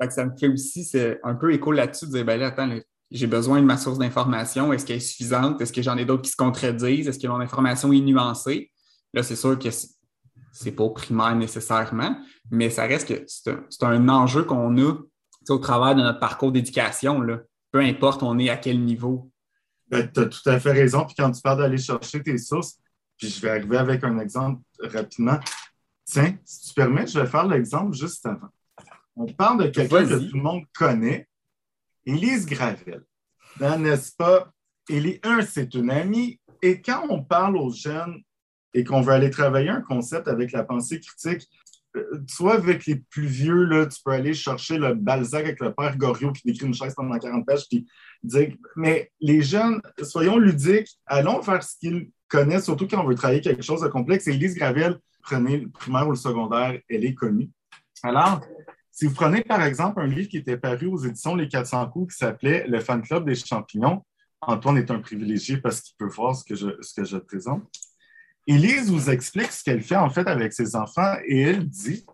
ça 0.10 0.26
me 0.26 0.36
fait 0.36 0.48
aussi 0.48 0.88
un 1.22 1.34
peu 1.34 1.52
écho 1.52 1.72
là-dessus 1.72 2.06
de 2.06 2.12
dire 2.12 2.24
ben 2.24 2.38
là, 2.38 2.48
attends, 2.48 2.68
j'ai 3.14 3.28
besoin 3.28 3.60
de 3.60 3.64
ma 3.64 3.76
source 3.76 3.98
d'information. 3.98 4.72
Est-ce 4.72 4.84
qu'elle 4.84 4.96
est 4.96 5.00
suffisante? 5.00 5.60
Est-ce 5.60 5.72
que 5.72 5.80
j'en 5.82 5.96
ai 5.96 6.04
d'autres 6.04 6.22
qui 6.22 6.32
se 6.32 6.36
contredisent? 6.36 7.06
Est-ce 7.06 7.20
que 7.20 7.28
mon 7.28 7.40
information 7.40 7.92
est 7.92 8.00
nuancée? 8.00 8.72
Là, 9.12 9.22
c'est 9.22 9.36
sûr 9.36 9.56
que 9.56 9.68
c'est 9.70 10.72
pas 10.72 10.88
primaire 10.90 11.36
nécessairement, 11.36 12.18
mais 12.50 12.70
ça 12.70 12.86
reste 12.86 13.08
que 13.08 13.24
c'est 13.26 13.84
un, 13.84 14.08
enjeu 14.08 14.42
qu'on 14.42 14.76
a 14.78 14.94
au 15.48 15.58
travers 15.58 15.94
de 15.94 16.02
notre 16.02 16.18
parcours 16.18 16.50
d'éducation. 16.50 17.24
Peu 17.70 17.78
importe 17.78 18.24
on 18.24 18.36
est 18.40 18.50
à 18.50 18.56
quel 18.56 18.84
niveau. 18.84 19.30
Ben, 19.88 20.10
tu 20.12 20.20
as 20.20 20.26
tout 20.26 20.48
à 20.48 20.58
fait 20.58 20.72
raison. 20.72 21.04
Puis 21.06 21.14
quand 21.16 21.30
tu 21.30 21.40
parles 21.40 21.58
d'aller 21.58 21.78
chercher 21.78 22.20
tes 22.20 22.38
sources, 22.38 22.80
puis 23.16 23.28
je 23.28 23.40
vais 23.40 23.50
arriver 23.50 23.76
avec 23.76 24.02
un 24.02 24.18
exemple 24.18 24.60
rapidement. 24.80 25.38
Tiens, 26.04 26.36
si 26.44 26.68
tu 26.68 26.74
permets, 26.74 27.06
je 27.06 27.20
vais 27.20 27.26
faire 27.26 27.46
l'exemple 27.46 27.96
juste 27.96 28.26
avant. 28.26 28.48
On 29.14 29.26
parle 29.26 29.64
de 29.64 29.68
quelqu'un 29.68 30.04
que 30.04 30.28
tout 30.28 30.36
le 30.36 30.42
monde 30.42 30.64
connaît, 30.76 31.28
Élise 32.06 32.46
Gravel. 32.46 33.02
N'est-ce 33.60 34.14
pas? 34.16 34.50
Élise, 34.88 35.20
un, 35.22 35.42
c'est 35.42 35.74
une 35.74 35.90
amie. 35.90 36.40
Et 36.62 36.80
quand 36.80 37.06
on 37.08 37.22
parle 37.22 37.56
aux 37.56 37.72
jeunes 37.72 38.22
et 38.72 38.84
qu'on 38.84 39.00
veut 39.00 39.12
aller 39.12 39.30
travailler 39.30 39.68
un 39.68 39.82
concept 39.82 40.28
avec 40.28 40.52
la 40.52 40.64
pensée 40.64 41.00
critique, 41.00 41.48
soit 42.28 42.54
avec 42.54 42.86
les 42.86 42.96
plus 42.96 43.26
vieux, 43.26 43.64
là, 43.64 43.86
tu 43.86 43.98
peux 44.04 44.10
aller 44.10 44.34
chercher 44.34 44.78
le 44.78 44.94
Balzac 44.94 45.44
avec 45.44 45.60
le 45.60 45.72
père 45.72 45.96
Goriot 45.96 46.32
qui 46.32 46.42
décrit 46.44 46.66
une 46.66 46.74
chaise 46.74 46.94
pendant 46.94 47.16
40 47.18 47.46
pages, 47.46 47.68
puis 47.68 47.86
dire, 48.22 48.52
mais 48.76 49.12
les 49.20 49.42
jeunes, 49.42 49.80
soyons 50.02 50.38
ludiques, 50.38 50.98
allons 51.06 51.42
faire 51.42 51.62
ce 51.62 51.78
qu'ils 51.78 52.10
connaissent, 52.28 52.64
surtout 52.64 52.88
quand 52.88 53.02
on 53.02 53.06
veut 53.06 53.14
travailler 53.14 53.40
quelque 53.40 53.62
chose 53.62 53.82
de 53.82 53.88
complexe. 53.88 54.26
Et 54.26 54.32
Elise 54.32 54.56
Gravel, 54.56 54.98
prenez 55.22 55.58
le 55.58 55.70
primaire 55.70 56.08
ou 56.08 56.10
le 56.10 56.16
secondaire, 56.16 56.78
elle 56.88 57.04
est 57.04 57.14
connue. 57.14 57.50
Alors, 58.02 58.40
si 58.94 59.06
vous 59.06 59.12
prenez 59.14 59.42
par 59.42 59.60
exemple 59.64 60.00
un 60.00 60.06
livre 60.06 60.28
qui 60.28 60.36
était 60.36 60.56
paru 60.56 60.86
aux 60.86 60.98
éditions 60.98 61.34
Les 61.34 61.48
400 61.48 61.90
coups 61.90 62.14
qui 62.14 62.18
s'appelait 62.18 62.64
Le 62.68 62.78
fan 62.78 63.02
club 63.02 63.26
des 63.26 63.34
champignons, 63.34 64.04
Antoine 64.40 64.78
est 64.78 64.90
un 64.90 65.00
privilégié 65.00 65.56
parce 65.56 65.80
qu'il 65.80 65.96
peut 65.96 66.08
voir 66.08 66.36
ce 66.36 66.44
que 66.44 66.54
je, 66.54 67.16
présente. 67.16 67.64
Élise 68.46 68.92
vous 68.92 69.10
explique 69.10 69.50
ce 69.50 69.64
qu'elle 69.64 69.82
fait 69.82 69.96
en 69.96 70.10
fait 70.10 70.28
avec 70.28 70.52
ses 70.52 70.76
enfants 70.76 71.16
et 71.26 71.40
elle 71.40 71.66
dit, 71.66 72.06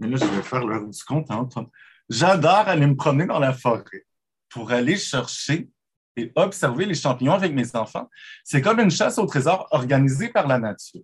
mais 0.00 0.08
là 0.08 0.16
je 0.16 0.24
vais 0.24 0.42
faire 0.42 0.64
l'heure 0.64 0.84
du 0.84 1.04
compte, 1.04 1.30
hein, 1.30 1.36
Antoine, 1.36 1.68
j'adore 2.08 2.66
aller 2.66 2.88
me 2.88 2.96
promener 2.96 3.26
dans 3.26 3.38
la 3.38 3.52
forêt 3.52 4.04
pour 4.48 4.72
aller 4.72 4.96
chercher 4.96 5.70
et 6.16 6.32
observer 6.34 6.84
les 6.84 6.94
champignons 6.94 7.34
avec 7.34 7.52
mes 7.52 7.76
enfants. 7.76 8.10
C'est 8.42 8.60
comme 8.60 8.80
une 8.80 8.90
chasse 8.90 9.18
au 9.18 9.26
trésor 9.26 9.68
organisée 9.70 10.30
par 10.30 10.48
la 10.48 10.58
nature. 10.58 11.02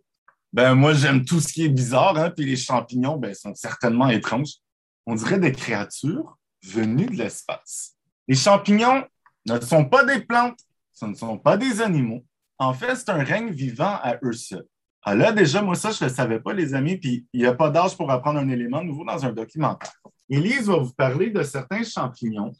Ben, 0.53 0.75
moi, 0.75 0.93
j'aime 0.95 1.25
tout 1.25 1.41
ce 1.41 1.53
qui 1.53 1.65
est 1.65 1.69
bizarre, 1.69 2.17
hein, 2.19 2.31
puis 2.31 2.47
les 2.47 2.57
champignons 2.57 3.17
ben, 3.17 3.33
sont 3.33 3.55
certainement 3.55 4.09
étranges. 4.09 4.55
On 5.11 5.17
dirait 5.17 5.41
des 5.41 5.51
créatures 5.51 6.39
venues 6.63 7.07
de 7.07 7.17
l'espace. 7.17 7.97
Les 8.29 8.37
champignons 8.37 9.05
ne 9.45 9.59
sont 9.59 9.85
pas 9.85 10.05
des 10.05 10.21
plantes, 10.21 10.61
ce 10.93 11.05
ne 11.05 11.15
sont 11.15 11.37
pas 11.37 11.57
des 11.57 11.81
animaux. 11.81 12.25
En 12.59 12.73
fait, 12.75 12.95
c'est 12.95 13.09
un 13.09 13.25
règne 13.25 13.51
vivant 13.51 13.99
à 14.05 14.19
eux 14.23 14.33
seuls. 14.33 14.69
Ah 15.03 15.17
là, 15.17 15.33
déjà, 15.33 15.63
moi, 15.63 15.75
ça, 15.75 15.91
je 15.91 16.05
ne 16.05 16.09
le 16.09 16.15
savais 16.15 16.39
pas, 16.39 16.53
les 16.53 16.75
amis, 16.75 16.97
puis 16.97 17.27
il 17.33 17.41
n'y 17.41 17.47
a 17.47 17.55
pas 17.55 17.71
d'âge 17.71 17.97
pour 17.97 18.09
apprendre 18.13 18.39
un 18.39 18.49
élément 18.49 18.85
nouveau 18.85 19.05
dans 19.05 19.25
un 19.25 19.33
documentaire. 19.33 20.01
Élise 20.29 20.69
va 20.69 20.77
vous 20.77 20.93
parler 20.93 21.31
de 21.31 21.43
certains 21.43 21.83
champignons, 21.83 22.53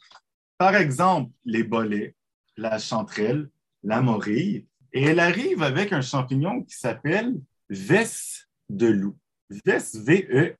par 0.57 0.75
exemple 0.75 1.31
les 1.45 1.63
bolets, 1.63 2.17
la 2.57 2.79
chanterelle, 2.79 3.49
la 3.81 4.01
morille, 4.01 4.67
et 4.91 5.03
elle 5.03 5.21
arrive 5.21 5.63
avec 5.63 5.93
un 5.93 6.01
champignon 6.01 6.63
qui 6.63 6.75
s'appelle 6.75 7.33
Vesse 7.69 8.49
de 8.69 8.87
loup. 8.87 9.15
Vesse, 9.65 9.95
V-E-S-S-E-S. 9.95 10.51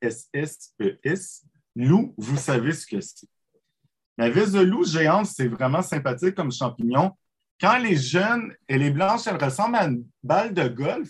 Loup, 1.75 2.13
vous 2.17 2.37
savez 2.37 2.73
ce 2.73 2.85
que 2.85 2.99
c'est. 3.01 3.27
La 4.17 4.29
veste 4.29 4.53
de 4.53 4.59
loup 4.59 4.83
géante, 4.83 5.27
c'est 5.27 5.47
vraiment 5.47 5.81
sympathique 5.81 6.35
comme 6.35 6.51
champignon. 6.51 7.11
Quand 7.59 7.75
elle 7.75 7.85
est 7.87 7.95
jeune, 7.95 8.53
elle 8.67 8.81
est 8.81 8.91
blanche, 8.91 9.27
elle 9.27 9.41
ressemble 9.41 9.75
à 9.75 9.85
une 9.85 10.05
balle 10.23 10.53
de 10.53 10.67
golf, 10.67 11.09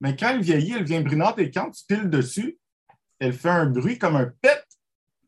mais 0.00 0.16
quand 0.16 0.30
elle 0.30 0.42
vieillit, 0.42 0.72
elle 0.72 0.84
devient 0.84 1.02
brunante 1.02 1.38
et 1.38 1.50
quand 1.50 1.70
tu 1.70 1.84
piles 1.86 2.10
dessus, 2.10 2.58
elle 3.18 3.32
fait 3.32 3.50
un 3.50 3.66
bruit 3.66 3.98
comme 3.98 4.16
un 4.16 4.32
pet. 4.40 4.64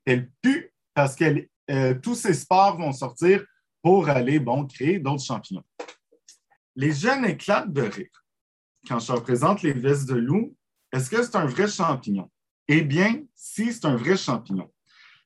Elle 0.05 0.31
pue 0.41 0.73
parce 0.95 1.15
que 1.15 1.47
euh, 1.71 1.95
tous 1.95 2.15
ses 2.15 2.35
spores 2.35 2.79
vont 2.79 2.93
sortir 2.93 3.45
pour 3.83 4.09
aller 4.09 4.39
bon, 4.39 4.67
créer 4.67 4.99
d'autres 4.99 5.25
champignons. 5.25 5.65
Les 6.75 6.93
jeunes 6.93 7.25
éclatent 7.25 7.73
de 7.73 7.83
rire 7.83 8.23
quand 8.89 8.99
je 8.99 9.13
représente 9.13 9.63
les 9.63 9.73
vestes 9.73 10.09
de 10.09 10.15
loup, 10.15 10.57
est-ce 10.93 11.09
que 11.09 11.23
c'est 11.23 11.37
un 11.37 11.47
vrai 11.47 11.69
champignon? 11.69 12.31
Eh 12.75 12.81
bien, 12.81 13.23
si 13.35 13.71
c'est 13.71 13.85
un 13.85 13.97
vrai 13.97 14.17
champignon, 14.17 14.73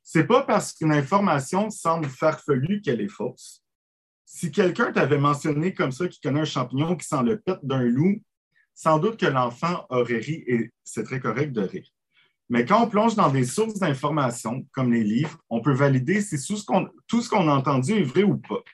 c'est 0.02 0.26
pas 0.26 0.42
parce 0.42 0.72
qu'une 0.72 0.90
information 0.90 1.70
semble 1.70 2.08
farfelue 2.08 2.80
qu'elle 2.80 3.00
est 3.00 3.06
fausse. 3.06 3.62
Si 4.24 4.50
quelqu'un 4.50 4.90
t'avait 4.90 5.16
mentionné 5.16 5.72
comme 5.72 5.92
ça 5.92 6.08
qu'il 6.08 6.20
connaît 6.20 6.40
un 6.40 6.44
champignon 6.44 6.96
qui 6.96 7.06
sent 7.06 7.22
le 7.22 7.38
pet 7.38 7.56
d'un 7.62 7.84
loup, 7.84 8.20
sans 8.74 8.98
doute 8.98 9.16
que 9.16 9.26
l'enfant 9.26 9.86
aurait 9.90 10.18
ri 10.18 10.42
et 10.48 10.72
c'est 10.82 11.04
très 11.04 11.20
correct 11.20 11.52
de 11.52 11.60
rire. 11.60 11.86
Mais 12.48 12.64
quand 12.64 12.82
on 12.82 12.88
plonge 12.88 13.14
dans 13.14 13.30
des 13.30 13.44
sources 13.44 13.78
d'informations, 13.78 14.66
comme 14.72 14.92
les 14.92 15.04
livres, 15.04 15.38
on 15.48 15.60
peut 15.60 15.72
valider 15.72 16.22
si 16.22 16.44
tout 16.44 16.56
ce 17.22 17.28
qu'on 17.28 17.48
a 17.48 17.54
entendu 17.54 17.92
est 17.92 18.02
vrai 18.02 18.24
ou 18.24 18.38
pas. 18.38 18.64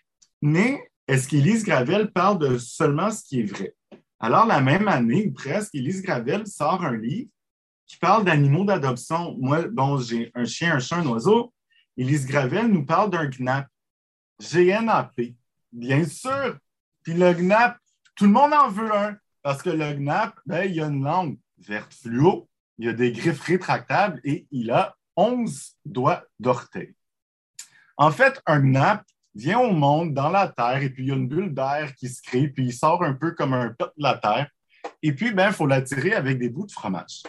Mais 0.40 0.82
est-ce 1.06 1.28
qu'Élise 1.28 1.62
Gravel 1.62 2.10
parle 2.10 2.38
de 2.38 2.56
seulement 2.56 3.10
ce 3.10 3.22
qui 3.22 3.40
est 3.40 3.44
vrai? 3.44 3.74
Alors, 4.18 4.46
la 4.46 4.62
même 4.62 4.88
année, 4.88 5.26
ou 5.26 5.32
presque, 5.34 5.74
Élise 5.74 6.00
Gravel 6.00 6.46
sort 6.46 6.82
un 6.82 6.96
livre 6.96 7.28
qui 7.92 7.98
parle 7.98 8.24
d'animaux 8.24 8.64
d'adoption. 8.64 9.36
Moi, 9.38 9.68
bon, 9.68 9.98
j'ai 9.98 10.32
un 10.34 10.46
chien, 10.46 10.76
un 10.76 10.78
chat, 10.78 10.96
un 10.96 11.06
oiseau. 11.06 11.52
Élise 11.94 12.26
Gravel 12.26 12.68
nous 12.68 12.86
parle 12.86 13.10
d'un 13.10 13.26
GNAP. 13.26 13.68
G-N-A-P. 14.40 15.36
Bien 15.70 16.04
sûr. 16.06 16.56
Puis 17.02 17.12
le 17.12 17.34
GNAP, 17.34 17.76
tout 18.14 18.24
le 18.24 18.30
monde 18.30 18.54
en 18.54 18.70
veut 18.70 18.90
un. 18.94 19.14
Parce 19.42 19.62
que 19.62 19.68
le 19.68 19.92
GNAP, 19.92 20.34
ben, 20.46 20.64
il 20.64 20.80
a 20.80 20.86
une 20.86 21.04
langue 21.04 21.36
verte 21.58 21.92
fluo, 21.92 22.48
il 22.78 22.88
a 22.88 22.94
des 22.94 23.12
griffes 23.12 23.42
rétractables 23.42 24.22
et 24.24 24.46
il 24.50 24.70
a 24.70 24.96
11 25.16 25.76
doigts 25.84 26.24
d'orteil. 26.40 26.94
En 27.98 28.10
fait, 28.10 28.40
un 28.46 28.60
GNAP, 28.60 29.04
vient 29.34 29.60
au 29.60 29.72
monde 29.72 30.14
dans 30.14 30.30
la 30.30 30.48
Terre 30.48 30.82
et 30.82 30.90
puis 30.90 31.04
il 31.04 31.08
y 31.08 31.12
a 31.12 31.14
une 31.14 31.28
bulle 31.28 31.54
d'air 31.54 31.94
qui 31.94 32.08
se 32.08 32.20
crée, 32.22 32.48
puis 32.48 32.66
il 32.66 32.72
sort 32.72 33.02
un 33.02 33.14
peu 33.14 33.32
comme 33.32 33.54
un 33.54 33.70
pet 33.70 33.86
de 33.96 34.02
la 34.02 34.16
Terre. 34.16 34.50
Et 35.02 35.14
puis, 35.14 35.32
ben, 35.32 35.48
il 35.48 35.54
faut 35.54 35.66
l'attirer 35.66 36.12
avec 36.12 36.38
des 36.38 36.48
bouts 36.48 36.66
de 36.66 36.72
fromage. 36.72 37.22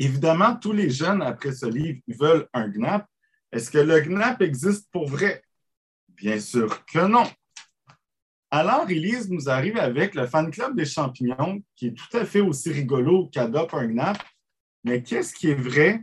Évidemment, 0.00 0.56
tous 0.56 0.72
les 0.72 0.88
jeunes, 0.88 1.20
après 1.20 1.52
ce 1.52 1.66
livre, 1.66 2.00
veulent 2.08 2.48
un 2.54 2.68
GNAP. 2.68 3.06
Est-ce 3.52 3.70
que 3.70 3.78
le 3.78 4.00
GNAP 4.00 4.40
existe 4.40 4.88
pour 4.90 5.06
vrai? 5.06 5.42
Bien 6.08 6.40
sûr 6.40 6.84
que 6.86 7.06
non. 7.06 7.24
Alors, 8.50 8.88
Elise 8.88 9.30
nous 9.30 9.50
arrive 9.50 9.76
avec 9.76 10.14
le 10.14 10.26
fan 10.26 10.50
club 10.50 10.74
des 10.74 10.86
champignons, 10.86 11.62
qui 11.76 11.88
est 11.88 11.94
tout 11.94 12.16
à 12.16 12.24
fait 12.24 12.40
aussi 12.40 12.72
rigolo 12.72 13.28
qu'adopte 13.32 13.74
un 13.74 13.86
GNAP. 13.86 14.18
Mais 14.84 15.02
qu'est-ce 15.02 15.34
qui 15.34 15.50
est 15.50 15.54
vrai? 15.54 16.02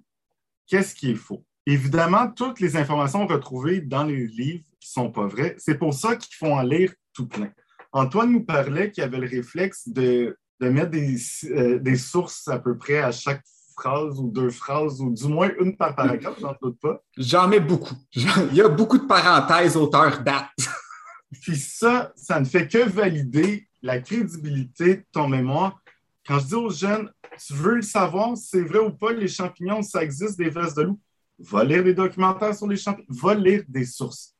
Qu'est-ce 0.67 0.93
qui 0.93 1.11
est 1.11 1.15
faux? 1.15 1.43
Évidemment, 1.65 2.31
toutes 2.31 2.59
les 2.59 2.77
informations 2.77 3.25
retrouvées 3.25 3.81
dans 3.81 4.03
les 4.03 4.27
livres 4.27 4.63
sont 4.79 5.11
pas 5.11 5.25
vrais. 5.25 5.55
C'est 5.57 5.77
pour 5.77 5.93
ça 5.93 6.15
qu'ils 6.15 6.35
font 6.35 6.55
en 6.55 6.61
lire 6.61 6.93
tout 7.13 7.27
plein. 7.27 7.51
Antoine 7.91 8.31
nous 8.31 8.43
parlait 8.43 8.91
qu'il 8.91 9.03
avait 9.03 9.17
le 9.17 9.27
réflexe 9.27 9.89
de, 9.89 10.37
mettre 10.61 10.95
euh, 10.95 11.79
des, 11.79 11.97
sources 11.97 12.47
à 12.47 12.59
peu 12.59 12.77
près 12.77 12.99
à 12.99 13.11
chaque 13.11 13.43
phrase 13.77 14.19
ou 14.19 14.29
deux 14.29 14.49
phrases, 14.49 14.99
ou 15.01 15.11
du 15.11 15.27
moins 15.27 15.51
une 15.59 15.77
par 15.77 15.95
paragraphe, 15.95 16.39
j'en 16.39 16.55
doute 16.61 16.79
pas. 16.79 17.01
J'en 17.17 17.47
mets 17.47 17.59
beaucoup. 17.59 17.95
Il 18.13 18.55
y 18.55 18.61
a 18.61 18.69
beaucoup 18.69 18.97
de 18.97 19.05
parenthèses 19.05 19.77
auteur-date. 19.77 20.49
Puis 21.41 21.57
ça, 21.57 22.11
ça 22.15 22.39
ne 22.39 22.45
fait 22.45 22.67
que 22.67 22.89
valider 22.89 23.67
la 23.81 23.99
crédibilité 23.99 24.97
de 24.97 25.05
ton 25.11 25.27
mémoire. 25.27 25.79
Quand 26.25 26.39
je 26.39 26.45
dis 26.45 26.55
aux 26.55 26.69
jeunes, 26.69 27.11
tu 27.45 27.53
veux 27.53 27.75
le 27.75 27.81
savoir, 27.81 28.35
c'est 28.35 28.63
vrai 28.63 28.79
ou 28.79 28.91
pas, 28.91 29.11
les 29.11 29.27
champignons, 29.27 29.81
ça 29.81 30.03
existe, 30.03 30.37
des 30.37 30.49
vestes 30.49 30.77
de 30.77 30.83
loup, 30.83 30.99
va 31.39 31.63
lire 31.63 31.83
des 31.83 31.93
documentaires 31.93 32.55
sur 32.55 32.67
les 32.67 32.77
champignons, 32.77 33.07
va 33.09 33.35
lire 33.35 33.63
des 33.67 33.85
sources. 33.85 34.33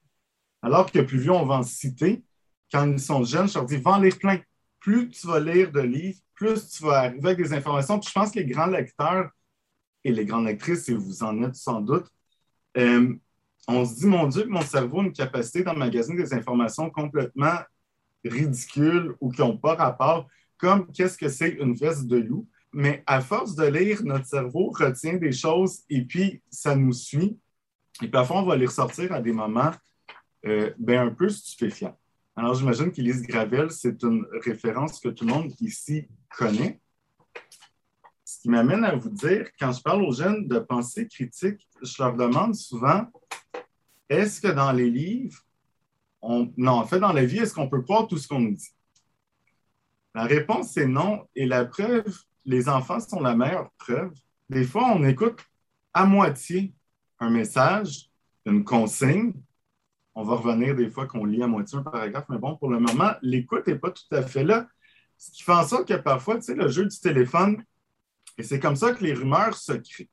Alors 0.62 0.92
que 0.92 1.00
plus 1.00 1.20
vieux, 1.20 1.32
on 1.32 1.46
va 1.46 1.56
en 1.56 1.64
citer. 1.64 2.24
Quand 2.72 2.92
ils 2.92 3.00
sont 3.00 3.24
jeunes, 3.24 3.48
je 3.48 3.54
leur 3.54 3.66
dis, 3.66 3.78
va 3.78 3.92
en 3.92 4.00
lire 4.00 4.18
plein. 4.18 4.40
Plus 4.80 5.10
tu 5.10 5.28
vas 5.28 5.40
lire 5.40 5.72
de 5.72 5.82
livres, 5.82 6.20
plus 6.38 6.70
tu 6.70 6.84
vas 6.84 7.00
arriver 7.00 7.32
avec 7.32 7.38
des 7.40 7.54
informations. 7.54 8.00
Puis 8.00 8.10
je 8.10 8.14
pense 8.14 8.32
que 8.32 8.40
les 8.40 8.46
grands 8.46 8.68
lecteurs 8.68 9.32
et 10.04 10.12
les 10.12 10.26
grandes 10.26 10.46
lectrices, 10.46 10.88
et 10.88 10.94
vous 10.94 11.24
en 11.24 11.44
êtes 11.44 11.56
sans 11.56 11.82
doute, 11.82 12.06
euh, 12.78 13.14
on 13.68 13.84
se 13.84 13.96
dit, 13.96 14.06
mon 14.06 14.28
Dieu, 14.28 14.46
mon 14.46 14.62
cerveau 14.62 15.02
a 15.02 15.04
une 15.04 15.12
capacité 15.12 15.64
d'emmagasiner 15.64 16.24
des 16.24 16.34
informations 16.34 16.90
complètement 16.90 17.58
ridicules 18.24 19.16
ou 19.20 19.30
qui 19.30 19.42
n'ont 19.42 19.58
pas 19.58 19.76
rapport, 19.76 20.28
comme 20.58 20.90
qu'est-ce 20.92 21.18
que 21.18 21.28
c'est 21.28 21.50
une 21.50 21.74
veste 21.74 22.08
de 22.08 22.18
loup. 22.18 22.48
Mais 22.72 23.04
à 23.06 23.22
force 23.22 23.56
de 23.56 23.66
lire, 23.66 24.04
notre 24.04 24.26
cerveau 24.26 24.70
retient 24.70 25.16
des 25.16 25.32
choses 25.32 25.82
et 25.90 26.04
puis 26.04 26.42
ça 26.50 26.76
nous 26.76 26.94
suit. 26.94 27.38
Et 28.02 28.08
parfois, 28.08 28.42
on 28.42 28.46
va 28.46 28.56
les 28.56 28.68
ressortir 28.68 29.12
à 29.12 29.22
des 29.22 29.32
moments 29.32 29.72
euh, 30.46 30.72
ben, 30.78 31.08
un 31.08 31.12
peu 31.12 31.30
stupéfiant. 31.30 31.98
Alors, 32.40 32.54
j'imagine 32.54 32.92
qu'Élise 32.92 33.24
Gravel, 33.24 33.72
c'est 33.72 34.04
une 34.04 34.24
référence 34.46 35.00
que 35.00 35.10
tout 35.10 35.26
le 35.26 35.34
monde 35.34 35.52
ici 35.60 36.08
connaît. 36.38 36.80
Ce 38.24 38.40
qui 38.40 38.50
m'amène 38.50 38.84
à 38.84 38.96
vous 38.96 39.10
dire, 39.10 39.50
quand 39.60 39.72
je 39.72 39.82
parle 39.82 40.04
aux 40.04 40.14
jeunes 40.14 40.48
de 40.48 40.60
pensée 40.60 41.08
critique, 41.08 41.68
je 41.82 41.96
leur 41.98 42.16
demande 42.16 42.54
souvent 42.54 43.08
est-ce 44.08 44.40
que 44.40 44.50
dans 44.50 44.72
les 44.72 44.88
livres, 44.88 45.40
on... 46.22 46.54
non, 46.58 46.74
en 46.74 46.86
fait, 46.86 47.00
dans 47.00 47.12
la 47.12 47.26
vie, 47.26 47.40
est-ce 47.40 47.56
qu'on 47.56 47.70
peut 47.70 47.82
croire 47.82 48.08
tout 48.08 48.18
ce 48.20 48.28
qu'on 48.28 48.40
nous 48.40 48.54
dit? 48.54 48.70
La 50.14 50.26
réponse 50.26 50.78
est 50.78 50.86
non. 50.86 51.28
Et 51.36 51.48
la 51.48 51.66
preuve, 51.66 52.06
les 52.46 52.70
enfants 52.70 53.00
sont 53.00 53.20
la 53.20 53.36
meilleure 53.36 53.72
preuve. 53.80 54.14
Des 54.48 54.64
fois, 54.64 54.92
on 54.94 55.04
écoute 55.06 55.44
à 55.92 56.06
moitié 56.06 56.72
un 57.18 57.32
message, 57.32 58.12
une 58.46 58.64
consigne, 58.64 59.34
on 60.18 60.24
va 60.24 60.36
revenir 60.36 60.76
des 60.76 60.90
fois 60.90 61.06
qu'on 61.06 61.26
lit 61.26 61.44
à 61.44 61.48
moitié 61.48 61.78
un 61.78 61.84
paragraphe, 61.84 62.26
mais 62.28 62.40
bon, 62.40 62.56
pour 62.56 62.70
le 62.70 62.80
moment, 62.80 63.12
l'écoute 63.22 63.68
n'est 63.68 63.78
pas 63.78 63.92
tout 63.92 64.04
à 64.12 64.24
fait 64.24 64.44
là. 64.44 64.68
Ce 65.16 65.30
qui 65.32 65.44
fait 65.44 65.54
en 65.54 65.64
sorte 65.64 65.88
que 65.88 65.94
parfois, 65.94 66.38
tu 66.38 66.42
sais, 66.42 66.56
le 66.56 66.68
jeu 66.70 66.86
du 66.86 67.00
téléphone, 67.00 67.64
et 68.36 68.42
c'est 68.42 68.60
comme 68.60 68.76
ça 68.76 68.94
que 68.94 69.04
les 69.04 69.14
rumeurs 69.14 69.56
se 69.56 69.74
créent. 69.74 70.10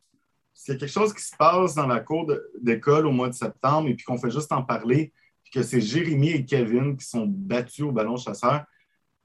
C'est 0.53 0.77
quelque 0.77 0.93
chose 0.93 1.15
qui 1.15 1.23
se 1.23 1.35
passe 1.35 1.75
dans 1.75 1.87
la 1.87 2.01
cour 2.01 2.31
d'école 2.61 3.07
au 3.07 3.13
mois 3.13 3.31
de 3.31 3.35
septembre 3.35 3.89
et 3.89 3.95
puis 3.95 4.05
qu'on 4.05 4.19
fait 4.19 4.31
juste 4.31 4.53
en 4.53 4.63
parler, 4.63 5.11
puis 5.43 5.53
que 5.55 5.63
c'est 5.63 5.81
Jérémy 5.81 6.33
et 6.33 6.45
Kevin 6.45 6.99
qui 6.99 7.07
sont 7.07 7.25
battus 7.27 7.87
au 7.87 7.93
ballon 7.93 8.19
chasseur. 8.19 8.63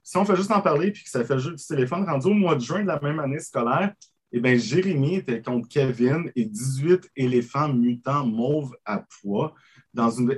Si 0.01 0.15
on 0.15 0.24
fait 0.24 0.38
juste 0.38 0.51
en 0.51 0.62
parler 0.62 0.91
puis 0.91 1.03
que 1.03 1.09
ça 1.09 1.25
fait 1.25 1.36
le 1.36 1.41
jeu 1.41 1.55
du 1.55 1.65
téléphone, 1.65 2.05
rendu 2.05 2.27
au 2.27 2.33
mois 2.33 2.55
de 2.55 2.62
juin 2.62 2.83
de 2.83 2.88
la 2.88 3.01
même 3.01 3.19
année 3.19 3.39
scolaire, 3.39 3.93
Eh 4.31 4.39
bien, 4.39 4.55
Jérémy 4.55 5.15
était 5.15 5.41
contre 5.41 5.67
Kevin 5.67 6.31
et 6.36 6.45
18 6.45 7.12
éléphants 7.15 7.74
mutants 7.74 8.25
mauves 8.25 8.75
à 8.86 9.03
poids. 9.21 9.55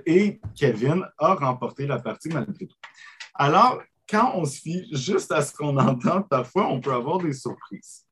Et 0.05 0.39
Kevin 0.55 1.05
a 1.17 1.35
remporté 1.35 1.85
la 1.85 1.99
partie 1.99 2.29
malgré 2.29 2.67
tout. 2.67 2.75
Alors, 3.33 3.81
quand 4.09 4.31
on 4.35 4.45
se 4.45 4.59
fie 4.59 4.87
juste 4.91 5.31
à 5.31 5.41
ce 5.41 5.53
qu'on 5.53 5.77
entend, 5.77 6.21
parfois, 6.21 6.67
on 6.67 6.79
peut 6.79 6.93
avoir 6.93 7.19
des 7.19 7.33
surprises. 7.33 8.05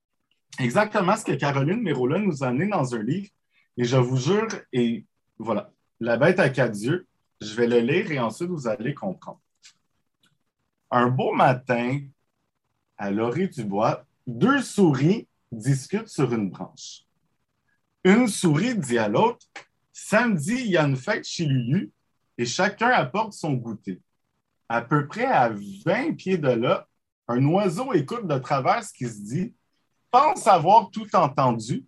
Exactement 0.59 1.15
ce 1.15 1.25
que 1.25 1.33
Caroline 1.33 1.81
Mérola 1.81 2.19
nous 2.19 2.43
a 2.43 2.47
amené 2.47 2.67
dans 2.67 2.93
un 2.95 3.03
livre. 3.03 3.29
Et 3.77 3.85
je 3.85 3.97
vous 3.97 4.17
jure, 4.17 4.47
et 4.73 5.05
voilà, 5.37 5.71
La 6.01 6.17
bête 6.17 6.39
à 6.39 6.49
quatre 6.49 6.77
yeux, 6.77 7.07
je 7.41 7.53
vais 7.55 7.67
le 7.67 7.79
lire 7.79 8.11
et 8.11 8.19
ensuite 8.19 8.49
vous 8.49 8.67
allez 8.67 8.93
comprendre. 8.93 9.41
Un 10.91 11.07
beau 11.07 11.33
matin, 11.33 12.01
à 12.97 13.11
l'orée 13.11 13.47
du 13.47 13.63
bois, 13.63 14.05
deux 14.27 14.61
souris 14.61 15.27
discutent 15.51 16.07
sur 16.09 16.33
une 16.33 16.49
branche. 16.49 17.05
Une 18.03 18.27
souris 18.27 18.77
dit 18.77 18.97
à 18.97 19.07
l'autre 19.07 19.45
Samedi, 20.01 20.55
il 20.55 20.71
y 20.71 20.77
a 20.77 20.85
une 20.85 20.95
fête 20.95 21.27
chez 21.27 21.45
Lulu 21.45 21.91
et 22.37 22.45
chacun 22.45 22.89
apporte 22.89 23.33
son 23.33 23.53
goûter. 23.53 24.01
À 24.69 24.81
peu 24.81 25.05
près 25.07 25.25
à 25.25 25.49
20 25.49 26.13
pieds 26.15 26.37
de 26.37 26.47
là, 26.47 26.87
un 27.27 27.45
oiseau 27.45 27.93
écoute 27.93 28.25
de 28.25 28.37
travers 28.39 28.83
ce 28.83 28.93
qui 28.93 29.05
se 29.05 29.21
dit, 29.21 29.53
pense 30.09 30.47
avoir 30.47 30.89
tout 30.89 31.13
entendu 31.15 31.85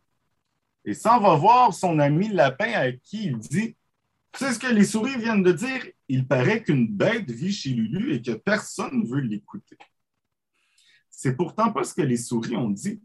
et 0.83 0.93
s'en 0.93 1.19
va 1.19 1.35
voir 1.35 1.73
son 1.73 1.99
ami 1.99 2.27
lapin 2.27 2.73
à 2.73 2.91
qui 2.91 3.27
il 3.27 3.39
dit 3.39 3.75
Tu 4.33 4.39
sais 4.39 4.53
ce 4.53 4.59
que 4.59 4.67
les 4.67 4.85
souris 4.85 5.17
viennent 5.17 5.43
de 5.43 5.53
dire? 5.53 5.87
Il 6.07 6.27
paraît 6.27 6.61
qu'une 6.61 6.87
bête 6.87 7.31
vit 7.31 7.53
chez 7.53 7.69
Lulu 7.69 8.13
et 8.13 8.21
que 8.21 8.33
personne 8.33 9.01
ne 9.01 9.07
veut 9.07 9.21
l'écouter. 9.21 9.77
C'est 11.09 11.35
pourtant 11.35 11.71
pas 11.71 11.85
ce 11.85 11.93
que 11.93 12.01
les 12.01 12.17
souris 12.17 12.57
ont 12.57 12.69
dit. 12.69 13.01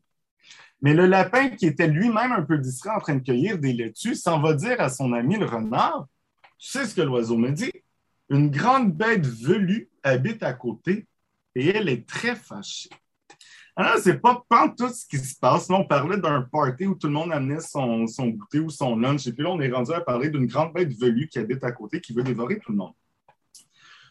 Mais 0.83 0.95
le 0.95 1.07
lapin, 1.07 1.49
qui 1.50 1.67
était 1.67 1.87
lui-même 1.87 2.33
un 2.33 2.43
peu 2.43 2.59
distrait 2.59 2.91
en 2.91 3.00
train 3.00 3.15
de 3.15 3.25
cueillir 3.25 3.59
des 3.59 3.73
laitues, 3.73 4.15
s'en 4.15 4.41
va 4.41 4.55
dire 4.55 4.81
à 4.81 4.88
son 4.88 5.12
ami 5.12 5.37
le 5.37 5.47
renard 5.47 6.07
Tu 6.59 6.69
sais 6.69 6.87
ce 6.87 6.95
que 6.95 7.03
l'oiseau 7.03 7.37
me 7.37 7.50
dit? 7.50 7.73
Une 8.29 8.50
grande 8.50 8.93
bête 8.93 9.26
velue 9.26 9.88
habite 10.03 10.43
à 10.43 10.53
côté 10.53 11.07
et 11.55 11.69
elle 11.69 11.88
est 11.88 12.07
très 12.07 12.37
fâchée. 12.37 12.91
Alors, 13.79 13.99
c'est 13.99 14.19
pas, 14.19 14.43
pas 14.49 14.73
tout 14.76 14.88
ce 14.88 15.07
qui 15.07 15.19
se 15.19 15.38
passe. 15.38 15.69
Là, 15.69 15.76
on 15.76 15.85
parlait 15.85 16.17
d'un 16.17 16.41
party 16.41 16.87
où 16.87 16.95
tout 16.95 17.09
le 17.09 17.12
monde 17.12 17.31
amenait 17.31 17.61
son, 17.61 18.07
son 18.07 18.29
goûter 18.29 18.59
ou 18.59 18.71
son 18.71 18.97
lunch. 18.97 19.26
Et 19.26 19.33
puis 19.33 19.43
là, 19.43 19.50
on 19.50 19.61
est 19.61 19.71
rendu 19.71 19.93
à 19.93 20.00
parler 20.00 20.31
d'une 20.31 20.47
grande 20.47 20.73
bête 20.73 20.99
velue 20.99 21.29
qui 21.29 21.38
habite 21.38 21.62
à 21.62 21.73
côté, 21.73 22.00
qui 22.00 22.15
veut 22.15 22.23
dévorer 22.23 22.59
tout 22.59 22.73
le 22.73 22.79
monde. 22.79 22.95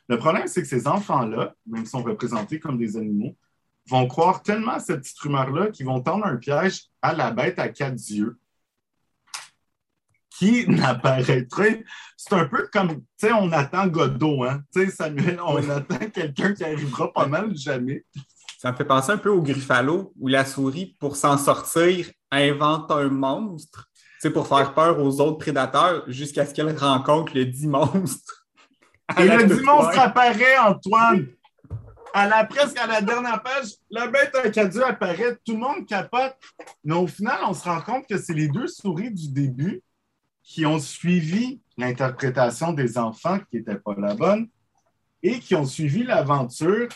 Le 0.08 0.20
problème, 0.20 0.46
c'est 0.46 0.62
que 0.62 0.68
ces 0.68 0.88
enfants-là, 0.88 1.56
même 1.66 1.84
si 1.84 1.90
sont 1.90 2.04
représentés 2.04 2.60
comme 2.60 2.78
des 2.78 2.96
animaux, 2.96 3.36
vont 3.88 4.08
croire 4.08 4.42
tellement 4.42 4.74
à 4.74 4.80
cette 4.80 5.02
petite 5.02 5.20
rumeur-là 5.20 5.70
qu'ils 5.70 5.86
vont 5.86 6.02
tendre 6.02 6.26
un 6.26 6.38
piège 6.38 6.86
à 7.02 7.14
la 7.14 7.32
bête 7.32 7.60
à 7.60 7.70
quatre 7.70 8.00
yeux 8.10 8.38
qui 10.38 10.66
n'apparaîtrait. 10.70 11.84
C'est 12.18 12.34
un 12.34 12.46
peu 12.46 12.68
comme, 12.72 12.90
tu 12.90 13.04
sais, 13.18 13.32
on 13.32 13.52
attend 13.52 13.88
Godot, 13.88 14.44
hein? 14.44 14.62
Tu 14.74 14.86
sais, 14.86 14.92
Samuel, 14.92 15.40
on 15.46 15.58
attend 15.70 16.10
quelqu'un 16.14 16.54
qui 16.54 16.64
arrivera 16.64 17.12
pas 17.12 17.28
mal 17.28 17.56
jamais. 17.56 18.06
Ça 18.58 18.72
me 18.72 18.78
fait 18.78 18.86
penser 18.86 19.12
un 19.12 19.18
peu 19.18 19.30
au 19.30 19.42
Gruffalo, 19.42 20.14
où 20.20 20.28
la 20.28 20.46
souris, 20.46 20.96
pour 21.00 21.16
s'en 21.16 21.38
sortir, 21.38 22.10
invente 22.32 22.90
un 22.92 23.10
monstre, 23.10 23.90
c'est 24.20 24.32
pour 24.32 24.48
faire 24.48 24.74
peur 24.74 25.00
aux 25.00 25.22
autres 25.22 25.38
prédateurs 25.38 26.04
jusqu'à 26.08 26.46
ce 26.46 26.54
qu'elle 26.54 26.76
rencontre 26.76 27.34
le 27.36 27.46
dit 27.46 27.68
monstre. 27.68 28.48
Et 29.20 29.28
le 29.28 29.46
dit 29.46 29.64
monstre 29.64 30.00
apparaît, 30.00 30.58
Antoine! 30.58 31.28
À 32.18 32.30
la, 32.30 32.46
presque 32.46 32.78
à 32.78 32.88
la 32.88 33.02
dernière 33.02 33.44
page, 33.44 33.72
la 33.90 34.08
bête 34.08 34.34
à 34.36 34.50
cadu 34.50 34.82
apparaît, 34.82 35.36
tout 35.44 35.52
le 35.52 35.58
monde 35.58 35.86
capote. 35.86 36.34
Mais 36.86 36.96
au 36.96 37.08
final, 37.08 37.40
on 37.46 37.54
se 37.54 37.66
rend 37.66 37.82
compte 37.82 38.08
que 38.08 38.18
c'est 38.18 38.34
les 38.34 38.48
deux 38.48 38.68
souris 38.68 39.12
du 39.12 39.28
début 39.34 39.84
qui 40.42 40.66
ont 40.66 40.80
suivi 40.80 41.60
l'interprétation 41.78 42.72
des 42.72 42.98
enfants 42.98 43.40
qui 43.50 43.58
n'était 43.58 43.76
pas 43.76 43.96
la 43.98 44.16
bonne 44.16 44.48
et 45.24 45.42
qui 45.42 45.56
ont 45.56 45.66
suivi 45.66 46.04
l'aventure 46.04 46.88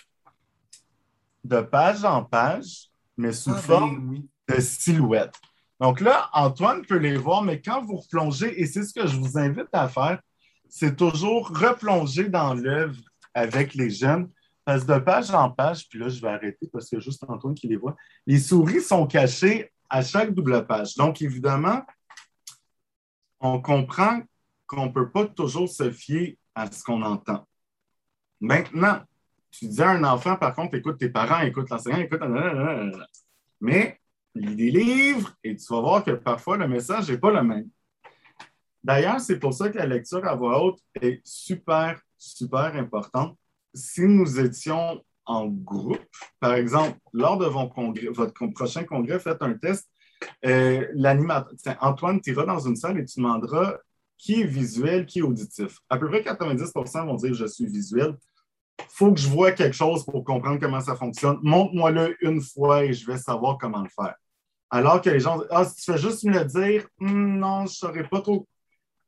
de 1.44 1.60
page 1.60 2.06
en 2.06 2.24
page, 2.24 2.88
mais 3.18 3.34
sous 3.34 3.50
ah, 3.50 3.56
ben 3.56 3.62
forme 3.62 4.24
de 4.48 4.62
silhouette. 4.62 5.36
Donc 5.82 6.00
là, 6.00 6.30
Antoine 6.32 6.86
peut 6.86 6.98
les 6.98 7.18
voir, 7.18 7.42
mais 7.42 7.60
quand 7.60 7.84
vous 7.84 7.98
replongez, 7.98 8.62
et 8.62 8.66
c'est 8.66 8.84
ce 8.84 8.94
que 8.94 9.06
je 9.06 9.18
vous 9.18 9.38
invite 9.38 9.68
à 9.74 9.90
faire, 9.90 10.22
c'est 10.70 10.96
toujours 10.96 11.50
replonger 11.50 12.30
dans 12.30 12.54
l'œuvre 12.54 13.02
avec 13.34 13.74
les 13.74 13.90
jeunes. 13.90 14.30
De 14.78 15.00
page 15.00 15.32
en 15.32 15.50
page, 15.50 15.90
puis 15.90 15.98
là, 15.98 16.10
je 16.10 16.22
vais 16.22 16.28
arrêter 16.28 16.70
parce 16.72 16.88
que 16.88 17.00
juste 17.00 17.24
Antoine 17.28 17.56
qui 17.56 17.68
les 17.68 17.76
voit. 17.76 17.96
Les 18.28 18.38
souris 18.38 18.82
sont 18.82 19.08
cachées 19.08 19.72
à 19.90 20.04
chaque 20.04 20.32
double 20.32 20.68
page. 20.68 20.96
Donc, 20.96 21.24
évidemment, 21.24 21.82
on 23.40 23.60
comprend 23.60 24.22
qu'on 24.68 24.86
ne 24.86 24.92
peut 24.92 25.10
pas 25.10 25.26
toujours 25.26 25.68
se 25.68 25.90
fier 25.90 26.38
à 26.54 26.72
ce 26.72 26.84
qu'on 26.84 27.02
entend. 27.02 27.48
Maintenant, 28.40 29.02
tu 29.50 29.66
disais 29.66 29.84
à 29.84 29.90
un 29.90 30.04
enfant, 30.04 30.36
par 30.36 30.54
contre, 30.54 30.76
écoute 30.76 31.00
tes 31.00 31.10
parents, 31.10 31.42
écoute 31.42 31.68
l'enseignant, 31.72 31.98
écoute. 31.98 32.22
Mais 33.60 34.00
lis 34.36 34.56
des 34.56 34.70
livres 34.70 35.34
et 35.44 35.56
tu 35.56 35.66
vas 35.74 35.82
voir 35.82 36.04
que 36.04 36.12
parfois 36.12 36.58
le 36.58 36.68
message 36.68 37.10
n'est 37.10 37.18
pas 37.18 37.32
le 37.32 37.42
même. 37.42 37.68
D'ailleurs, 38.84 39.20
c'est 39.20 39.40
pour 39.40 39.54
ça 39.54 39.70
que 39.70 39.78
la 39.78 39.88
lecture 39.88 40.26
à 40.26 40.36
voix 40.36 40.64
haute 40.64 40.80
est 41.02 41.22
super, 41.26 42.00
super 42.18 42.76
importante. 42.76 43.36
Si 43.74 44.02
nous 44.02 44.40
étions 44.40 45.04
en 45.26 45.48
groupe, 45.48 46.04
par 46.40 46.56
exemple, 46.56 46.98
lors 47.14 47.38
de 47.38 47.46
votre 47.46 48.48
prochain 48.54 48.84
congrès, 48.84 49.20
faites 49.20 49.42
un 49.42 49.54
test. 49.54 49.88
Euh, 50.46 50.86
Antoine, 51.80 52.20
tu 52.20 52.32
iras 52.32 52.46
dans 52.46 52.60
une 52.60 52.76
salle 52.76 53.00
et 53.00 53.06
tu 53.06 53.20
demanderas 53.20 53.78
qui 54.18 54.42
est 54.42 54.46
visuel, 54.46 55.06
qui 55.06 55.20
est 55.20 55.22
auditif. 55.22 55.78
À 55.90 55.98
peu 55.98 56.10
près 56.10 56.22
90% 56.22 57.06
vont 57.06 57.16
dire 57.16 57.34
je 57.34 57.46
suis 57.46 57.68
visuel 57.68 58.18
faut 58.88 59.14
que 59.14 59.20
je 59.20 59.28
vois 59.28 59.52
quelque 59.52 59.76
chose 59.76 60.06
pour 60.06 60.24
comprendre 60.24 60.60
comment 60.60 60.82
ça 60.82 60.96
fonctionne. 60.96 61.40
Montre-moi-le 61.42 62.16
une 62.22 62.42
fois 62.42 62.86
et 62.86 62.94
je 62.94 63.06
vais 63.06 63.18
savoir 63.18 63.58
comment 63.58 63.82
le 63.82 63.90
faire. 63.90 64.16
Alors 64.70 65.02
que 65.02 65.10
les 65.10 65.20
gens 65.20 65.42
Ah, 65.50 65.66
si 65.66 65.76
tu 65.76 65.92
fais 65.92 65.98
juste 65.98 66.24
me 66.24 66.34
le 66.34 66.46
dire, 66.46 66.88
hmm, 67.00 67.40
non, 67.40 67.60
je 67.60 67.64
ne 67.64 67.68
saurais 67.68 68.08
pas 68.08 68.22
trop. 68.22 68.48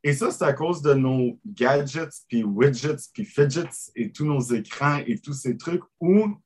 Et 0.03 0.13
ça, 0.13 0.31
c'est 0.31 0.43
à 0.43 0.53
cause 0.53 0.81
de 0.81 0.93
nos 0.93 1.39
gadgets, 1.45 2.23
puis 2.27 2.43
widgets, 2.43 3.09
puis 3.13 3.23
fidgets 3.23 3.91
et 3.95 4.11
tous 4.11 4.25
nos 4.25 4.41
écrans 4.41 4.97
et 5.05 5.19
tous 5.19 5.33
ces 5.33 5.57
trucs 5.57 5.83
où 5.99 6.37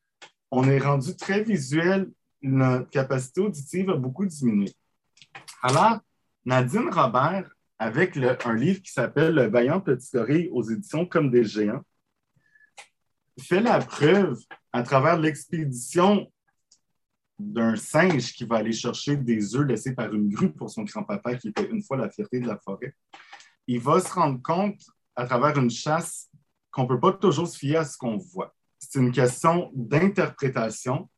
on 0.51 0.63
est 0.67 0.79
rendu 0.79 1.15
très 1.15 1.41
visuel. 1.43 2.11
Notre 2.41 2.89
capacité 2.89 3.41
auditive 3.41 3.89
a 3.89 3.95
beaucoup 3.95 4.25
diminué. 4.25 4.71
Alors, 5.61 5.99
Nadine 6.43 6.89
Robert, 6.91 7.49
avec 7.79 8.17
un 8.17 8.53
livre 8.53 8.81
qui 8.81 8.91
s'appelle 8.91 9.33
Le 9.33 9.47
vaillant 9.47 9.79
petit 9.79 10.09
gorille 10.13 10.49
aux 10.51 10.63
éditions 10.63 11.05
Comme 11.05 11.31
des 11.31 11.43
géants, 11.43 11.81
fait 13.39 13.61
la 13.61 13.79
preuve 13.79 14.37
à 14.71 14.83
travers 14.83 15.17
l'expédition 15.17 16.31
d'un 17.37 17.75
singe 17.75 18.33
qui 18.33 18.45
va 18.45 18.57
aller 18.57 18.71
chercher 18.71 19.17
des 19.17 19.55
œufs 19.55 19.67
laissés 19.67 19.93
par 19.93 20.13
une 20.13 20.29
grue 20.29 20.51
pour 20.51 20.69
son 20.69 20.83
grand-papa, 20.83 21.35
qui 21.35 21.49
était 21.49 21.69
une 21.69 21.83
fois 21.83 21.97
la 21.97 22.09
fierté 22.09 22.39
de 22.39 22.47
la 22.47 22.57
forêt. 22.57 22.95
Il 23.67 23.79
va 23.79 23.99
se 23.99 24.13
rendre 24.13 24.41
compte 24.41 24.81
à 25.15 25.25
travers 25.25 25.57
une 25.57 25.69
chasse 25.69 26.29
qu'on 26.71 26.83
ne 26.83 26.87
peut 26.87 26.99
pas 26.99 27.13
toujours 27.13 27.47
se 27.47 27.57
fier 27.57 27.77
à 27.77 27.85
ce 27.85 27.97
qu'on 27.97 28.17
voit. 28.17 28.53
C'est 28.79 28.99
une 28.99 29.11
question 29.11 29.71
d'interprétation. 29.73 31.09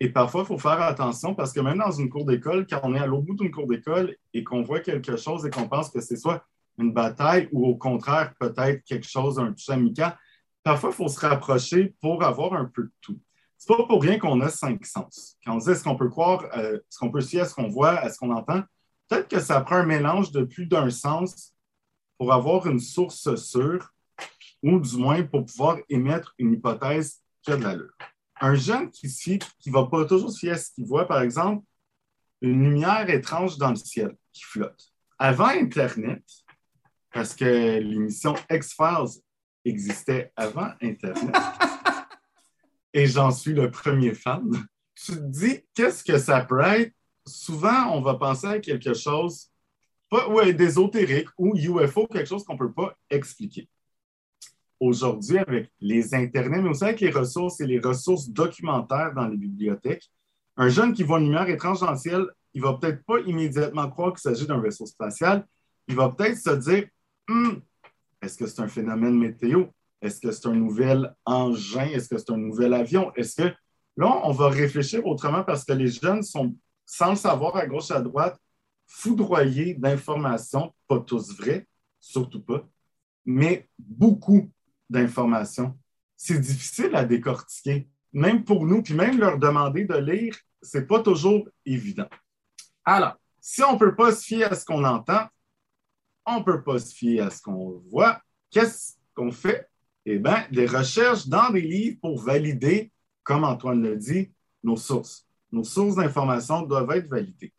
Et 0.00 0.10
parfois, 0.10 0.42
il 0.42 0.46
faut 0.46 0.58
faire 0.58 0.82
attention 0.82 1.34
parce 1.34 1.52
que 1.52 1.60
même 1.60 1.78
dans 1.78 1.90
une 1.90 2.10
cour 2.10 2.26
d'école, 2.26 2.66
quand 2.66 2.80
on 2.82 2.94
est 2.94 2.98
à 2.98 3.06
l'autre 3.06 3.24
bout 3.24 3.34
d'une 3.34 3.50
cour 3.50 3.66
d'école 3.66 4.16
et 4.32 4.44
qu'on 4.44 4.62
voit 4.62 4.80
quelque 4.80 5.16
chose 5.16 5.46
et 5.46 5.50
qu'on 5.50 5.68
pense 5.68 5.90
que 5.90 6.00
c'est 6.00 6.16
soit 6.16 6.44
une 6.78 6.92
bataille 6.92 7.48
ou 7.52 7.66
au 7.66 7.76
contraire 7.76 8.34
peut-être 8.38 8.84
quelque 8.84 9.08
chose, 9.08 9.38
un 9.38 9.52
touche 9.52 9.70
amical, 9.70 10.18
parfois, 10.62 10.90
il 10.90 10.96
faut 10.96 11.08
se 11.08 11.20
rapprocher 11.20 11.94
pour 12.00 12.22
avoir 12.22 12.54
un 12.54 12.66
peu 12.66 12.84
de 12.84 12.92
tout. 13.00 13.18
C'est 13.56 13.74
pas 13.74 13.86
pour 13.86 14.02
rien 14.02 14.18
qu'on 14.18 14.40
a 14.40 14.50
cinq 14.50 14.84
sens. 14.84 15.38
Quand 15.44 15.54
on 15.54 15.58
dit 15.58 15.70
est-ce 15.70 15.84
qu'on 15.84 15.96
peut 15.96 16.10
croire, 16.10 16.44
euh, 16.56 16.76
est-ce 16.76 16.98
qu'on 16.98 17.10
peut 17.10 17.20
se 17.22 17.28
fier 17.28 17.42
à 17.42 17.44
ce 17.46 17.54
qu'on 17.54 17.68
voit, 17.68 17.92
à 17.92 18.10
ce 18.10 18.18
qu'on 18.18 18.30
entend, 18.30 18.62
peut-être 19.08 19.28
que 19.28 19.40
ça 19.40 19.60
prend 19.62 19.76
un 19.76 19.86
mélange 19.86 20.32
de 20.32 20.42
plus 20.42 20.66
d'un 20.66 20.90
sens 20.90 21.53
pour 22.18 22.32
avoir 22.32 22.66
une 22.66 22.80
source 22.80 23.34
sûre 23.36 23.92
ou 24.62 24.78
du 24.80 24.96
moins 24.96 25.22
pour 25.22 25.44
pouvoir 25.44 25.78
émettre 25.88 26.34
une 26.38 26.52
hypothèse 26.52 27.20
qui 27.42 27.52
a 27.52 27.56
de 27.56 27.62
l'allure. 27.62 27.92
Un 28.40 28.54
jeune 28.54 28.90
qui 28.90 29.06
ne 29.66 29.72
va 29.72 29.86
pas 29.86 30.04
toujours 30.06 30.30
se 30.30 30.38
fier 30.38 30.52
à 30.52 30.58
ce 30.58 30.72
qu'il 30.72 30.86
voit, 30.86 31.06
par 31.06 31.20
exemple, 31.20 31.64
une 32.40 32.64
lumière 32.64 33.08
étrange 33.08 33.58
dans 33.58 33.70
le 33.70 33.76
ciel 33.76 34.16
qui 34.32 34.42
flotte. 34.42 34.92
Avant 35.18 35.48
Internet, 35.48 36.22
parce 37.12 37.34
que 37.34 37.78
l'émission 37.78 38.34
X-Files 38.50 39.22
existait 39.64 40.32
avant 40.36 40.70
Internet. 40.82 41.34
Et 42.92 43.06
j'en 43.06 43.30
suis 43.30 43.52
le 43.52 43.70
premier 43.70 44.14
fan. 44.14 44.50
Tu 44.94 45.12
te 45.12 45.18
dis, 45.18 45.60
qu'est-ce 45.74 46.04
que 46.04 46.18
ça 46.18 46.44
peut 46.44 46.60
être? 46.60 46.92
Souvent, 47.26 47.92
on 47.92 48.00
va 48.00 48.14
penser 48.14 48.46
à 48.46 48.58
quelque 48.58 48.94
chose 48.94 49.50
ouais, 50.28 50.52
d'ésotérique 50.52 51.28
ou 51.38 51.54
UFO, 51.56 52.06
quelque 52.06 52.28
chose 52.28 52.44
qu'on 52.44 52.54
ne 52.54 52.58
peut 52.58 52.72
pas 52.72 52.96
expliquer. 53.10 53.68
Aujourd'hui, 54.80 55.38
avec 55.38 55.70
les 55.80 56.14
Internets, 56.14 56.62
mais 56.62 56.70
aussi 56.70 56.84
avec 56.84 57.00
les 57.00 57.10
ressources 57.10 57.60
et 57.60 57.66
les 57.66 57.78
ressources 57.78 58.28
documentaires 58.28 59.12
dans 59.14 59.26
les 59.26 59.36
bibliothèques, 59.36 60.10
Un 60.56 60.68
jeune 60.68 60.92
qui 60.92 61.02
voit 61.02 61.18
une 61.18 61.26
lumière 61.26 61.48
étrange 61.48 61.80
dans 61.80 61.90
le 61.90 61.96
ciel, 61.96 62.26
il 62.52 62.62
va 62.62 62.74
peut-être 62.74 63.04
pas 63.04 63.18
immédiatement 63.20 63.90
croire 63.90 64.12
qu'il 64.12 64.20
s'agit 64.20 64.46
d'un 64.46 64.60
vaisseau 64.60 64.86
spatial. 64.86 65.44
Il 65.88 65.96
va 65.96 66.10
peut-être 66.10 66.38
se 66.38 66.50
dire 66.50 66.86
Hum, 67.28 67.60
est-ce 68.22 68.38
que 68.38 68.46
c'est 68.46 68.60
un 68.60 68.68
phénomène 68.68 69.18
météo? 69.18 69.64
Est-ce 70.00 70.20
que 70.20 70.30
c'est 70.30 70.46
un 70.46 70.54
nouvel 70.54 71.14
engin? 71.24 71.86
Est-ce 71.86 72.08
que 72.08 72.18
c'est 72.18 72.30
un 72.30 72.36
nouvel 72.36 72.74
avion? 72.74 73.12
Est-ce 73.14 73.42
que 73.42 73.54
là, 73.96 74.20
on 74.24 74.32
va 74.32 74.48
réfléchir 74.48 75.04
autrement 75.06 75.42
parce 75.42 75.64
que 75.64 75.72
les 75.72 75.88
jeunes 75.88 76.22
sont, 76.22 76.54
sans 76.84 77.10
le 77.10 77.16
savoir, 77.16 77.56
à 77.56 77.66
gauche, 77.66 77.90
à 77.90 78.00
droite, 78.00 78.38
foudroyés 78.86 79.74
d'informations, 79.74 80.74
pas 80.86 81.00
tous 81.00 81.36
vraies, 81.36 81.66
surtout 82.00 82.42
pas, 82.42 82.66
mais 83.24 83.68
beaucoup 83.78 84.50
d'informations. 84.88 85.76
C'est 86.16 86.38
difficile 86.38 86.94
à 86.94 87.04
décortiquer, 87.04 87.88
même 88.12 88.44
pour 88.44 88.66
nous, 88.66 88.82
puis 88.82 88.94
même 88.94 89.18
leur 89.18 89.38
demander 89.38 89.84
de 89.84 89.96
lire, 89.96 90.36
c'est 90.62 90.86
pas 90.86 91.00
toujours 91.00 91.48
évident. 91.66 92.08
Alors, 92.84 93.16
si 93.40 93.62
on 93.62 93.74
ne 93.74 93.78
peut 93.78 93.94
pas 93.94 94.12
se 94.12 94.24
fier 94.24 94.44
à 94.44 94.54
ce 94.54 94.64
qu'on 94.64 94.84
entend, 94.84 95.26
on 96.26 96.38
ne 96.38 96.44
peut 96.44 96.62
pas 96.62 96.78
se 96.78 96.94
fier 96.94 97.20
à 97.20 97.30
ce 97.30 97.42
qu'on 97.42 97.82
voit, 97.90 98.20
qu'est-ce 98.50 98.94
qu'on 99.14 99.30
fait? 99.30 99.68
Eh 100.06 100.18
bien, 100.18 100.46
des 100.50 100.66
recherches 100.66 101.26
dans 101.26 101.50
des 101.50 101.62
livres 101.62 101.98
pour 102.00 102.22
valider, 102.22 102.92
comme 103.22 103.44
Antoine 103.44 103.82
le 103.82 103.96
dit, 103.96 104.32
nos 104.62 104.76
sources. 104.76 105.26
Nos 105.50 105.64
sources 105.64 105.96
d'information 105.96 106.62
doivent 106.62 106.90
être 106.92 107.08
validées. 107.08 107.52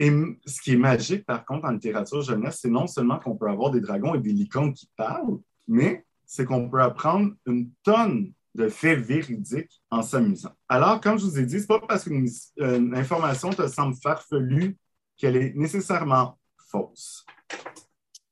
Et 0.00 0.12
ce 0.46 0.60
qui 0.60 0.72
est 0.72 0.76
magique, 0.76 1.26
par 1.26 1.44
contre, 1.44 1.66
en 1.66 1.72
littérature 1.72 2.22
jeunesse, 2.22 2.60
c'est 2.62 2.70
non 2.70 2.86
seulement 2.86 3.18
qu'on 3.18 3.36
peut 3.36 3.48
avoir 3.48 3.70
des 3.70 3.80
dragons 3.80 4.14
et 4.14 4.20
des 4.20 4.32
licornes 4.32 4.72
qui 4.72 4.88
parlent, 4.96 5.38
mais 5.66 6.04
c'est 6.24 6.44
qu'on 6.44 6.68
peut 6.68 6.82
apprendre 6.82 7.32
une 7.46 7.70
tonne 7.82 8.32
de 8.54 8.68
faits 8.68 9.00
véridiques 9.00 9.82
en 9.90 10.02
s'amusant. 10.02 10.52
Alors, 10.68 11.00
comme 11.00 11.18
je 11.18 11.24
vous 11.24 11.38
ai 11.38 11.46
dit, 11.46 11.60
ce 11.60 11.62
n'est 11.62 11.66
pas 11.66 11.80
parce 11.80 12.04
qu'une 12.04 12.28
une 12.58 12.94
information 12.94 13.50
te 13.50 13.66
semble 13.66 13.94
farfelue 14.02 14.76
qu'elle 15.16 15.36
est 15.36 15.54
nécessairement 15.54 16.38
fausse. 16.70 17.24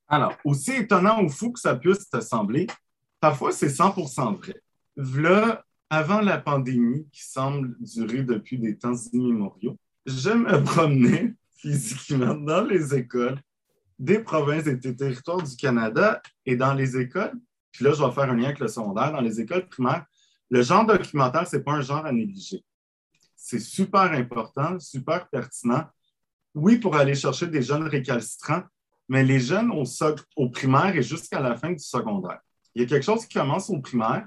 Alors, 0.08 0.36
aussi 0.44 0.72
étonnant 0.72 1.22
ou 1.22 1.28
fou 1.28 1.52
que 1.52 1.60
ça 1.60 1.74
puisse 1.74 2.08
te 2.08 2.20
sembler, 2.20 2.66
parfois 3.20 3.50
c'est 3.50 3.68
100% 3.68 4.36
vrai. 4.36 4.60
Là, 4.96 5.64
avant 5.90 6.20
la 6.20 6.38
pandémie 6.38 7.08
qui 7.10 7.24
semble 7.24 7.76
durer 7.80 8.22
depuis 8.22 8.58
des 8.58 8.76
temps 8.76 8.96
immémoriaux, 9.12 9.76
je 10.06 10.30
me 10.30 10.62
promenais 10.62 11.34
physiquement 11.66 12.34
dans 12.34 12.62
les 12.62 12.94
écoles 12.94 13.40
des 13.98 14.20
provinces 14.20 14.66
et 14.66 14.76
des 14.76 14.94
territoires 14.94 15.42
du 15.42 15.56
Canada 15.56 16.22
et 16.44 16.54
dans 16.54 16.74
les 16.74 16.96
écoles. 16.96 17.32
Puis 17.72 17.84
là, 17.84 17.92
je 17.92 18.04
vais 18.04 18.12
faire 18.12 18.30
un 18.30 18.36
lien 18.36 18.44
avec 18.44 18.60
le 18.60 18.68
secondaire. 18.68 19.12
Dans 19.12 19.20
les 19.20 19.40
écoles 19.40 19.66
primaires, 19.68 20.04
le 20.48 20.62
genre 20.62 20.86
documentaire, 20.86 21.46
ce 21.46 21.56
n'est 21.56 21.62
pas 21.62 21.72
un 21.72 21.80
genre 21.80 22.06
à 22.06 22.12
négliger. 22.12 22.64
C'est 23.34 23.58
super 23.58 24.12
important, 24.12 24.78
super 24.78 25.28
pertinent. 25.28 25.84
Oui, 26.54 26.78
pour 26.78 26.94
aller 26.94 27.14
chercher 27.14 27.48
des 27.48 27.62
jeunes 27.62 27.88
récalcitrants, 27.88 28.62
mais 29.08 29.24
les 29.24 29.40
jeunes 29.40 29.70
au, 29.70 30.48
primaire 30.50 30.94
et 30.94 31.02
jusqu'à 31.02 31.40
la 31.40 31.56
fin 31.56 31.72
du 31.72 31.82
secondaire. 31.82 32.40
Il 32.74 32.82
y 32.82 32.84
a 32.84 32.88
quelque 32.88 33.04
chose 33.04 33.26
qui 33.26 33.34
commence 33.34 33.70
au 33.70 33.80
primaire, 33.80 34.26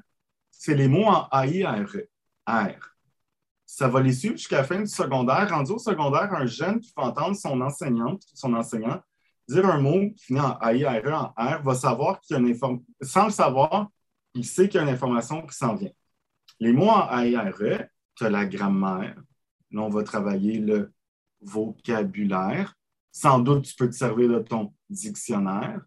c'est 0.51 0.75
les 0.75 0.87
mots 0.87 1.05
en 1.05 1.27
AIRE. 1.31 1.95
R. 2.47 2.98
Ça 3.71 3.87
va 3.87 4.01
les 4.01 4.13
suivre 4.13 4.35
jusqu'à 4.35 4.57
la 4.57 4.63
fin 4.63 4.79
du 4.79 4.87
secondaire. 4.87 5.47
Rendu 5.47 5.73
au 5.73 5.77
secondaire, 5.77 6.33
un 6.33 6.47
jeune 6.47 6.79
qui 6.79 6.91
va 6.97 7.03
entendre 7.03 7.35
son 7.35 7.61
enseignante, 7.61 8.23
son 8.33 8.55
enseignant, 8.55 8.99
dire 9.47 9.63
un 9.67 9.79
mot 9.79 10.09
qui 10.09 10.25
finit 10.25 10.39
en 10.39 10.57
AIRE, 10.59 11.13
en 11.13 11.33
R, 11.37 11.61
va 11.61 11.75
savoir 11.75 12.19
qu'il 12.19 12.35
y 12.35 12.39
a 12.39 12.41
une 12.41 12.49
information. 12.49 12.83
Sans 12.99 13.25
le 13.25 13.31
savoir, 13.31 13.89
il 14.33 14.43
sait 14.43 14.67
qu'il 14.67 14.79
y 14.79 14.83
a 14.83 14.87
une 14.87 14.93
information 14.93 15.45
qui 15.45 15.55
s'en 15.55 15.75
vient. 15.75 15.91
Les 16.59 16.73
mots 16.73 16.89
en 16.89 17.15
AIRE, 17.19 17.85
tu 18.15 18.25
as 18.25 18.29
la 18.31 18.47
grammaire. 18.47 19.21
Là, 19.69 19.81
on 19.81 19.89
va 19.89 20.01
travailler 20.01 20.59
le 20.59 20.91
vocabulaire. 21.39 22.73
Sans 23.11 23.37
doute, 23.37 23.65
tu 23.65 23.75
peux 23.75 23.87
te 23.87 23.95
servir 23.95 24.29
de 24.29 24.39
ton 24.39 24.73
dictionnaire. 24.89 25.79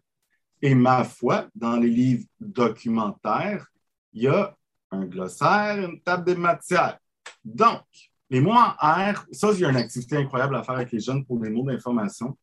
Et 0.61 0.73
ma 0.73 1.03
foi, 1.03 1.49
dans 1.53 1.75
les 1.75 1.89
livres 1.89 2.25
documentaires, 2.39 3.67
il 4.13 4.23
y 4.23 4.27
a 4.29 4.55
un 4.89 5.05
glossaire, 5.05 5.83
une 5.83 6.01
table 6.01 6.23
des 6.23 6.37
matières. 6.37 6.97
Donc, 7.43 7.81
les 8.29 8.41
mots 8.41 8.53
en 8.53 8.71
R, 8.71 9.25
ça, 9.31 9.51
il 9.53 9.59
y 9.59 9.65
a 9.65 9.69
une 9.69 9.75
activité 9.75 10.17
incroyable 10.17 10.55
à 10.55 10.63
faire 10.63 10.75
avec 10.75 10.91
les 10.91 10.99
jeunes 10.99 11.25
pour 11.25 11.39
des 11.39 11.49
mots 11.49 11.63
d'information. 11.63 12.37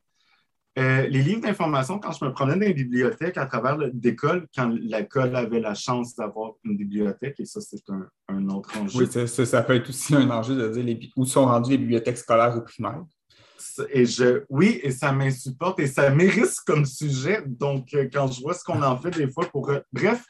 Euh, 0.79 1.09
les 1.09 1.23
livres 1.23 1.40
d'information, 1.40 1.99
quand 1.99 2.12
je 2.12 2.25
me 2.25 2.33
promenais 2.33 2.61
dans 2.61 2.66
les 2.66 2.75
bibliothèques 2.75 3.37
à 3.37 3.47
travers 3.47 3.77
l'école, 3.77 4.47
quand 4.55 4.69
l'école 4.69 5.35
avait 5.35 5.59
la 5.59 5.75
chance 5.75 6.14
d'avoir 6.14 6.53
une 6.64 6.77
bibliothèque, 6.77 7.40
et 7.40 7.45
ça, 7.45 7.61
c'est 7.61 7.83
un, 8.29 8.49
autre 8.49 8.79
enjeu. 8.79 9.01
Oui, 9.01 9.27
ça, 9.27 9.62
peut 9.62 9.75
être 9.75 9.88
aussi 9.88 10.14
un 10.14 10.31
enjeu 10.31 10.55
de 10.55 10.81
dire 10.81 11.11
où 11.16 11.25
sont 11.25 11.45
rendues 11.47 11.73
les 11.73 11.79
bibliothèques 11.79 12.19
scolaires 12.19 12.57
ou 12.57 12.61
primaires. 12.61 13.03
Et 13.90 14.07
je, 14.07 14.45
oui, 14.49 14.79
et 14.83 14.90
ça 14.90 15.12
m'insupporte 15.12 15.81
et 15.81 15.87
ça 15.87 16.09
mérite 16.11 16.55
comme 16.64 16.85
sujet. 16.85 17.43
Donc, 17.47 17.93
euh, 17.95 18.09
quand 18.12 18.31
je 18.31 18.40
vois 18.40 18.55
ce 18.55 18.62
qu'on 18.62 18.83
en 18.83 18.97
fait 18.97 19.11
des 19.11 19.31
fois 19.31 19.47
pour. 19.47 19.71
Euh, 19.71 19.81
bref, 19.93 20.25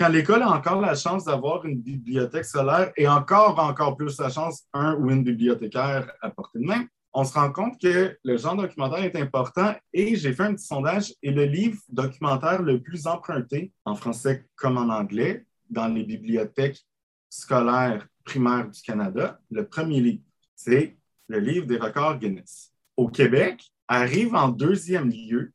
quand 0.00 0.08
l'école 0.08 0.40
a 0.40 0.48
encore 0.48 0.80
la 0.80 0.94
chance 0.94 1.24
d'avoir 1.24 1.66
une 1.66 1.78
bibliothèque 1.78 2.46
scolaire 2.46 2.90
et 2.96 3.06
encore, 3.06 3.58
encore 3.58 3.98
plus 3.98 4.18
la 4.18 4.30
chance, 4.30 4.62
un 4.72 4.94
ou 4.94 5.10
une 5.10 5.22
bibliothécaire 5.22 6.10
à 6.22 6.30
portée 6.30 6.58
de 6.58 6.64
main, 6.64 6.86
on 7.12 7.22
se 7.22 7.34
rend 7.34 7.52
compte 7.52 7.78
que 7.78 8.16
le 8.24 8.36
genre 8.38 8.56
documentaire 8.56 9.04
est 9.04 9.16
important 9.16 9.74
et 9.92 10.16
j'ai 10.16 10.32
fait 10.32 10.44
un 10.44 10.54
petit 10.54 10.64
sondage 10.64 11.12
et 11.22 11.30
le 11.30 11.44
livre 11.44 11.78
documentaire 11.90 12.62
le 12.62 12.80
plus 12.80 13.06
emprunté, 13.06 13.74
en 13.84 13.94
français 13.94 14.46
comme 14.56 14.78
en 14.78 14.88
anglais, 14.88 15.44
dans 15.68 15.88
les 15.88 16.04
bibliothèques 16.04 16.80
scolaires 17.28 18.06
primaires 18.24 18.70
du 18.70 18.80
Canada, 18.80 19.38
le 19.50 19.66
premier 19.66 20.00
livre, 20.00 20.22
c'est 20.56 20.96
le 21.28 21.40
livre 21.40 21.66
des 21.66 21.76
records 21.76 22.18
Guinness. 22.18 22.72
Au 22.96 23.08
Québec, 23.08 23.70
arrive 23.86 24.34
en 24.34 24.48
deuxième 24.48 25.10
lieu, 25.10 25.52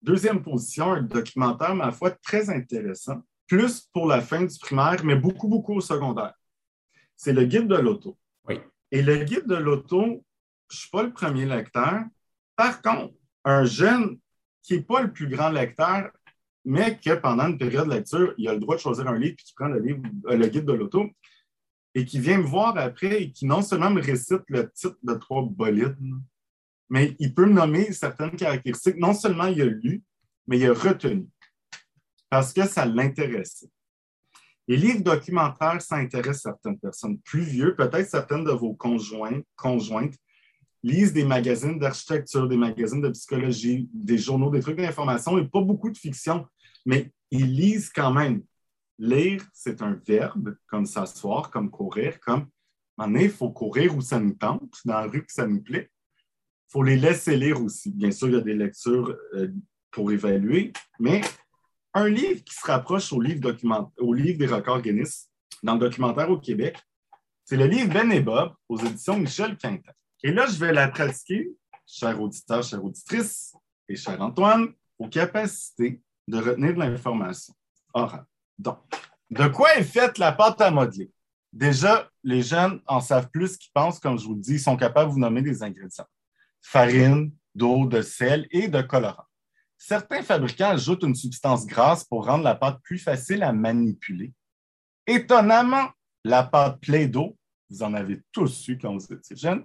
deuxième 0.00 0.40
position, 0.40 0.92
un 0.92 1.02
documentaire, 1.02 1.74
ma 1.74 1.90
foi, 1.90 2.12
très 2.12 2.48
intéressant, 2.48 3.22
plus 3.48 3.80
pour 3.92 4.06
la 4.06 4.20
fin 4.20 4.44
du 4.44 4.58
primaire, 4.58 5.04
mais 5.04 5.16
beaucoup, 5.16 5.48
beaucoup 5.48 5.74
au 5.74 5.80
secondaire. 5.80 6.34
C'est 7.16 7.32
le 7.32 7.44
guide 7.44 7.66
de 7.66 7.76
l'auto. 7.76 8.16
Oui. 8.46 8.60
Et 8.92 9.02
le 9.02 9.16
guide 9.24 9.46
de 9.46 9.56
l'auto, 9.56 10.02
je 10.68 10.76
ne 10.76 10.78
suis 10.78 10.90
pas 10.90 11.02
le 11.02 11.12
premier 11.12 11.46
lecteur. 11.46 12.02
Par 12.54 12.80
contre, 12.82 13.14
un 13.44 13.64
jeune 13.64 14.18
qui 14.62 14.74
n'est 14.74 14.82
pas 14.82 15.00
le 15.00 15.12
plus 15.12 15.28
grand 15.28 15.48
lecteur, 15.48 16.10
mais 16.64 16.98
que 16.98 17.14
pendant 17.14 17.48
une 17.48 17.58
période 17.58 17.88
de 17.88 17.94
lecture, 17.94 18.34
il 18.36 18.48
a 18.48 18.52
le 18.52 18.60
droit 18.60 18.76
de 18.76 18.80
choisir 18.80 19.08
un 19.08 19.18
livre 19.18 19.36
puis 19.36 19.46
qui 19.46 19.54
prend 19.54 19.68
le, 19.68 19.80
livre, 19.80 20.02
euh, 20.26 20.36
le 20.36 20.46
guide 20.46 20.66
de 20.66 20.72
l'auto 20.72 21.08
et 21.94 22.04
qui 22.04 22.18
vient 22.20 22.38
me 22.38 22.46
voir 22.46 22.76
après 22.76 23.22
et 23.22 23.32
qui 23.32 23.46
non 23.46 23.62
seulement 23.62 23.90
me 23.90 24.02
récite 24.02 24.42
le 24.48 24.70
titre 24.70 24.98
de 25.02 25.14
trois 25.14 25.42
bolides, 25.42 25.96
mais 26.90 27.16
il 27.18 27.34
peut 27.34 27.46
me 27.46 27.54
nommer 27.54 27.92
certaines 27.92 28.36
caractéristiques. 28.36 28.98
Non 28.98 29.14
seulement 29.14 29.46
il 29.46 29.62
a 29.62 29.64
lu, 29.64 30.02
mais 30.46 30.58
il 30.58 30.66
a 30.66 30.74
retenu 30.74 31.26
parce 32.30 32.52
que 32.52 32.66
ça 32.66 32.84
l'intéressait. 32.84 33.70
Les 34.66 34.76
livres 34.76 35.02
documentaires, 35.02 35.80
ça 35.80 35.96
intéresse 35.96 36.42
certaines 36.42 36.78
personnes 36.78 37.18
plus 37.20 37.42
vieux, 37.42 37.74
peut-être 37.74 38.08
certaines 38.08 38.44
de 38.44 38.50
vos 38.50 38.74
conjoints, 38.74 39.40
conjointes, 39.56 40.14
lisent 40.82 41.12
des 41.12 41.24
magazines 41.24 41.78
d'architecture, 41.78 42.46
des 42.46 42.56
magazines 42.56 43.00
de 43.00 43.08
psychologie, 43.08 43.88
des 43.92 44.18
journaux, 44.18 44.50
des 44.50 44.60
trucs 44.60 44.76
d'information 44.76 45.38
et 45.38 45.48
pas 45.48 45.62
beaucoup 45.62 45.90
de 45.90 45.96
fiction, 45.96 46.46
mais 46.84 47.12
ils 47.30 47.52
lisent 47.54 47.90
quand 47.90 48.12
même. 48.12 48.42
Lire, 48.98 49.42
c'est 49.52 49.80
un 49.80 49.98
verbe, 50.06 50.56
comme 50.66 50.84
s'asseoir, 50.84 51.50
comme 51.50 51.70
courir, 51.70 52.20
comme 52.20 52.48
il 53.18 53.30
faut 53.30 53.50
courir 53.50 53.96
où 53.96 54.00
ça 54.00 54.18
nous 54.18 54.34
tente, 54.34 54.74
dans 54.84 54.94
la 54.94 55.06
rue 55.06 55.24
que 55.24 55.32
ça 55.32 55.46
nous 55.46 55.62
plaît. 55.62 55.90
Il 56.68 56.72
faut 56.72 56.82
les 56.82 56.96
laisser 56.96 57.36
lire 57.36 57.62
aussi. 57.62 57.90
Bien 57.90 58.10
sûr, 58.10 58.28
il 58.28 58.34
y 58.34 58.38
a 58.38 58.40
des 58.40 58.54
lectures 58.54 59.16
euh, 59.34 59.48
pour 59.90 60.12
évaluer, 60.12 60.72
mais 60.98 61.22
un 61.98 62.08
livre 62.08 62.42
qui 62.44 62.54
se 62.54 62.66
rapproche 62.66 63.12
au 63.12 63.20
livre, 63.20 63.56
au 63.98 64.14
livre 64.14 64.38
des 64.38 64.46
records 64.46 64.82
Guinness, 64.82 65.28
dans 65.62 65.74
le 65.74 65.80
documentaire 65.80 66.30
au 66.30 66.38
Québec, 66.38 66.78
c'est 67.44 67.56
le 67.56 67.66
livre 67.66 67.92
Ben 67.92 68.10
et 68.12 68.20
Bob 68.20 68.52
aux 68.68 68.78
éditions 68.78 69.18
Michel 69.18 69.56
Quintin. 69.56 69.92
Et 70.22 70.32
là, 70.32 70.46
je 70.46 70.58
vais 70.58 70.72
la 70.72 70.88
pratiquer, 70.88 71.50
chers 71.86 72.20
auditeurs, 72.20 72.62
chères 72.62 72.84
auditrices 72.84 73.54
et 73.88 73.96
cher 73.96 74.20
Antoine, 74.20 74.72
aux 74.98 75.08
capacités 75.08 76.00
de 76.26 76.38
retenir 76.38 76.74
de 76.74 76.78
l'information 76.78 77.54
Donc, 78.58 78.78
de 79.30 79.48
quoi 79.48 79.76
est 79.76 79.84
faite 79.84 80.18
la 80.18 80.32
pâte 80.32 80.60
à 80.60 80.70
modeler? 80.70 81.10
Déjà, 81.52 82.10
les 82.22 82.42
jeunes 82.42 82.80
en 82.86 83.00
savent 83.00 83.30
plus 83.30 83.56
qu'ils 83.56 83.72
pensent, 83.72 83.98
comme 83.98 84.18
je 84.18 84.26
vous 84.26 84.34
le 84.34 84.40
dis, 84.40 84.54
ils 84.54 84.60
sont 84.60 84.76
capables 84.76 85.08
de 85.08 85.14
vous 85.14 85.20
nommer 85.20 85.42
des 85.42 85.62
ingrédients. 85.62 86.06
Farine, 86.60 87.32
d'eau, 87.54 87.86
de 87.86 88.02
sel 88.02 88.46
et 88.50 88.68
de 88.68 88.82
colorant. 88.82 89.27
Certains 89.78 90.22
fabricants 90.22 90.70
ajoutent 90.70 91.04
une 91.04 91.14
substance 91.14 91.64
grasse 91.64 92.04
pour 92.04 92.26
rendre 92.26 92.44
la 92.44 92.56
pâte 92.56 92.80
plus 92.82 92.98
facile 92.98 93.44
à 93.44 93.52
manipuler. 93.52 94.32
Étonnamment, 95.06 95.88
la 96.24 96.42
pâte 96.42 96.80
Play-Doh, 96.80 97.38
vous 97.70 97.82
en 97.82 97.94
avez 97.94 98.20
tous 98.32 98.68
eu 98.68 98.76
quand 98.76 98.92
vous 98.92 99.12
étiez 99.12 99.36
jeune, 99.36 99.64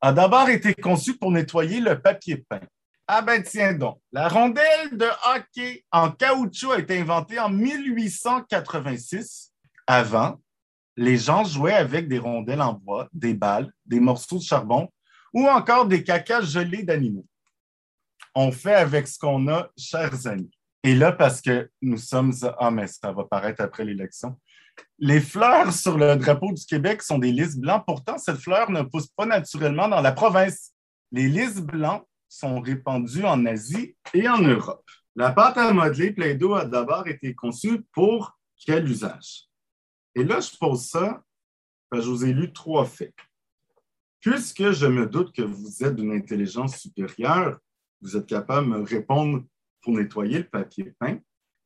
a 0.00 0.12
d'abord 0.12 0.48
été 0.48 0.74
conçu 0.74 1.16
pour 1.16 1.30
nettoyer 1.30 1.80
le 1.80 2.00
papier 2.00 2.44
peint. 2.48 2.62
Ah 3.06 3.22
ben 3.22 3.42
tiens 3.42 3.74
donc, 3.74 4.00
la 4.12 4.28
rondelle 4.28 4.96
de 4.96 5.08
hockey 5.34 5.84
en 5.90 6.12
caoutchouc 6.12 6.72
a 6.72 6.78
été 6.78 6.98
inventée 6.98 7.38
en 7.38 7.50
1886. 7.50 9.52
Avant, 9.86 10.40
les 10.96 11.18
gens 11.18 11.44
jouaient 11.44 11.74
avec 11.74 12.08
des 12.08 12.18
rondelles 12.18 12.62
en 12.62 12.72
bois, 12.72 13.08
des 13.12 13.34
balles, 13.34 13.70
des 13.84 14.00
morceaux 14.00 14.38
de 14.38 14.42
charbon 14.42 14.88
ou 15.34 15.46
encore 15.48 15.86
des 15.86 16.04
cacas 16.04 16.40
gelés 16.40 16.84
d'animaux. 16.84 17.26
On 18.34 18.52
fait 18.52 18.74
avec 18.74 19.08
ce 19.08 19.18
qu'on 19.18 19.48
a, 19.48 19.70
chers 19.76 20.26
amis. 20.26 20.50
Et 20.82 20.94
là, 20.94 21.12
parce 21.12 21.40
que 21.40 21.70
nous 21.82 21.98
sommes. 21.98 22.32
Ah, 22.58 22.70
mais 22.70 22.86
ça 22.86 23.12
va 23.12 23.24
paraître 23.24 23.62
après 23.62 23.84
l'élection. 23.84 24.38
Les 24.98 25.20
fleurs 25.20 25.72
sur 25.72 25.98
le 25.98 26.16
drapeau 26.16 26.52
du 26.52 26.64
Québec 26.64 27.02
sont 27.02 27.18
des 27.18 27.32
lys 27.32 27.56
blancs. 27.56 27.84
Pourtant, 27.86 28.16
cette 28.18 28.38
fleur 28.38 28.70
ne 28.70 28.82
pousse 28.82 29.08
pas 29.08 29.26
naturellement 29.26 29.88
dans 29.88 30.00
la 30.00 30.12
province. 30.12 30.72
Les 31.12 31.28
lys 31.28 31.60
blancs 31.60 32.04
sont 32.28 32.60
répandus 32.60 33.24
en 33.24 33.44
Asie 33.44 33.96
et 34.14 34.28
en 34.28 34.40
Europe. 34.40 34.84
La 35.16 35.32
pâte 35.32 35.58
à 35.58 35.72
modeler 35.72 36.12
Play-Doh 36.12 36.54
a 36.54 36.64
d'abord 36.64 37.06
été 37.08 37.34
conçue 37.34 37.82
pour 37.92 38.38
quel 38.64 38.88
usage? 38.88 39.48
Et 40.14 40.24
là, 40.24 40.40
je 40.40 40.56
pose 40.56 40.86
ça, 40.86 41.22
je 41.92 42.08
vous 42.08 42.24
ai 42.24 42.32
lu 42.32 42.52
trois 42.52 42.86
faits. 42.86 43.14
Puisque 44.20 44.70
je 44.70 44.86
me 44.86 45.06
doute 45.06 45.34
que 45.34 45.42
vous 45.42 45.82
êtes 45.82 45.96
d'une 45.96 46.12
intelligence 46.12 46.76
supérieure, 46.76 47.58
vous 48.00 48.16
êtes 48.16 48.26
capable 48.26 48.66
de 48.66 48.78
me 48.78 48.82
répondre 48.82 49.44
pour 49.82 49.94
nettoyer 49.94 50.38
le 50.38 50.48
papier 50.48 50.92
peint. 50.98 51.18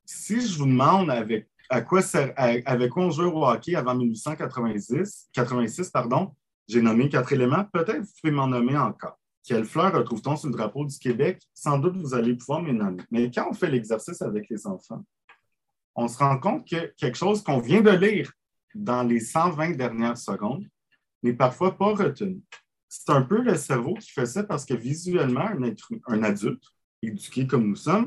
Si 0.05 0.41
je 0.47 0.59
vous 0.59 0.67
demande 0.67 1.11
avec, 1.11 1.49
à 1.71 1.81
quoi, 1.81 2.01
avec 2.37 2.97
on 2.97 3.11
jouait 3.11 3.27
au 3.27 3.45
hockey 3.47 3.75
avant 3.75 3.95
1886, 3.95 5.31
86, 5.33 5.91
pardon, 5.91 6.35
j'ai 6.69 6.83
nommé 6.83 7.09
quatre 7.09 7.33
éléments, 7.33 7.65
peut-être 7.73 8.01
vous 8.01 8.13
pouvez 8.21 8.33
m'en 8.33 8.47
nommer 8.47 8.77
encore. 8.77 9.19
Quelle 9.47 9.65
fleur 9.65 9.93
retrouve-t-on 9.93 10.37
sur 10.37 10.49
le 10.49 10.55
drapeau 10.55 10.87
du 10.87 10.99
Québec? 10.99 11.43
Sans 11.53 11.79
doute, 11.79 11.97
vous 11.97 12.15
allez 12.15 12.35
pouvoir 12.35 12.63
m'en 12.63 12.73
nommer. 12.73 13.03
Mais 13.11 13.31
quand 13.31 13.49
on 13.51 13.53
fait 13.53 13.71
l'exercice 13.71 14.23
avec 14.23 14.49
les 14.49 14.67
enfants, 14.67 15.05
on 15.95 16.09
se 16.09 16.19
rend 16.19 16.39
compte 16.39 16.67
que 16.67 16.93
quelque 16.97 17.17
chose 17.17 17.43
qu'on 17.43 17.59
vient 17.59 17.83
de 17.83 17.91
lire 17.91 18.33
dans 18.75 19.03
les 19.03 19.21
120 19.21 19.77
dernières 19.77 20.19
secondes 20.19 20.67
n'est 21.23 21.35
parfois 21.35 21.77
pas 21.77 21.95
retenu. 21.95 22.43
C'est 22.97 23.11
un 23.11 23.23
peu 23.23 23.43
le 23.43 23.57
cerveau 23.57 23.95
qui 23.95 24.09
fait 24.13 24.25
ça 24.25 24.45
parce 24.45 24.65
que 24.65 24.75
visuellement, 24.75 25.49
un, 26.07 26.23
adulte, 26.23 26.63
éduqué 27.03 27.45
comme 27.45 27.67
nous 27.67 27.77
sommes, 27.77 28.07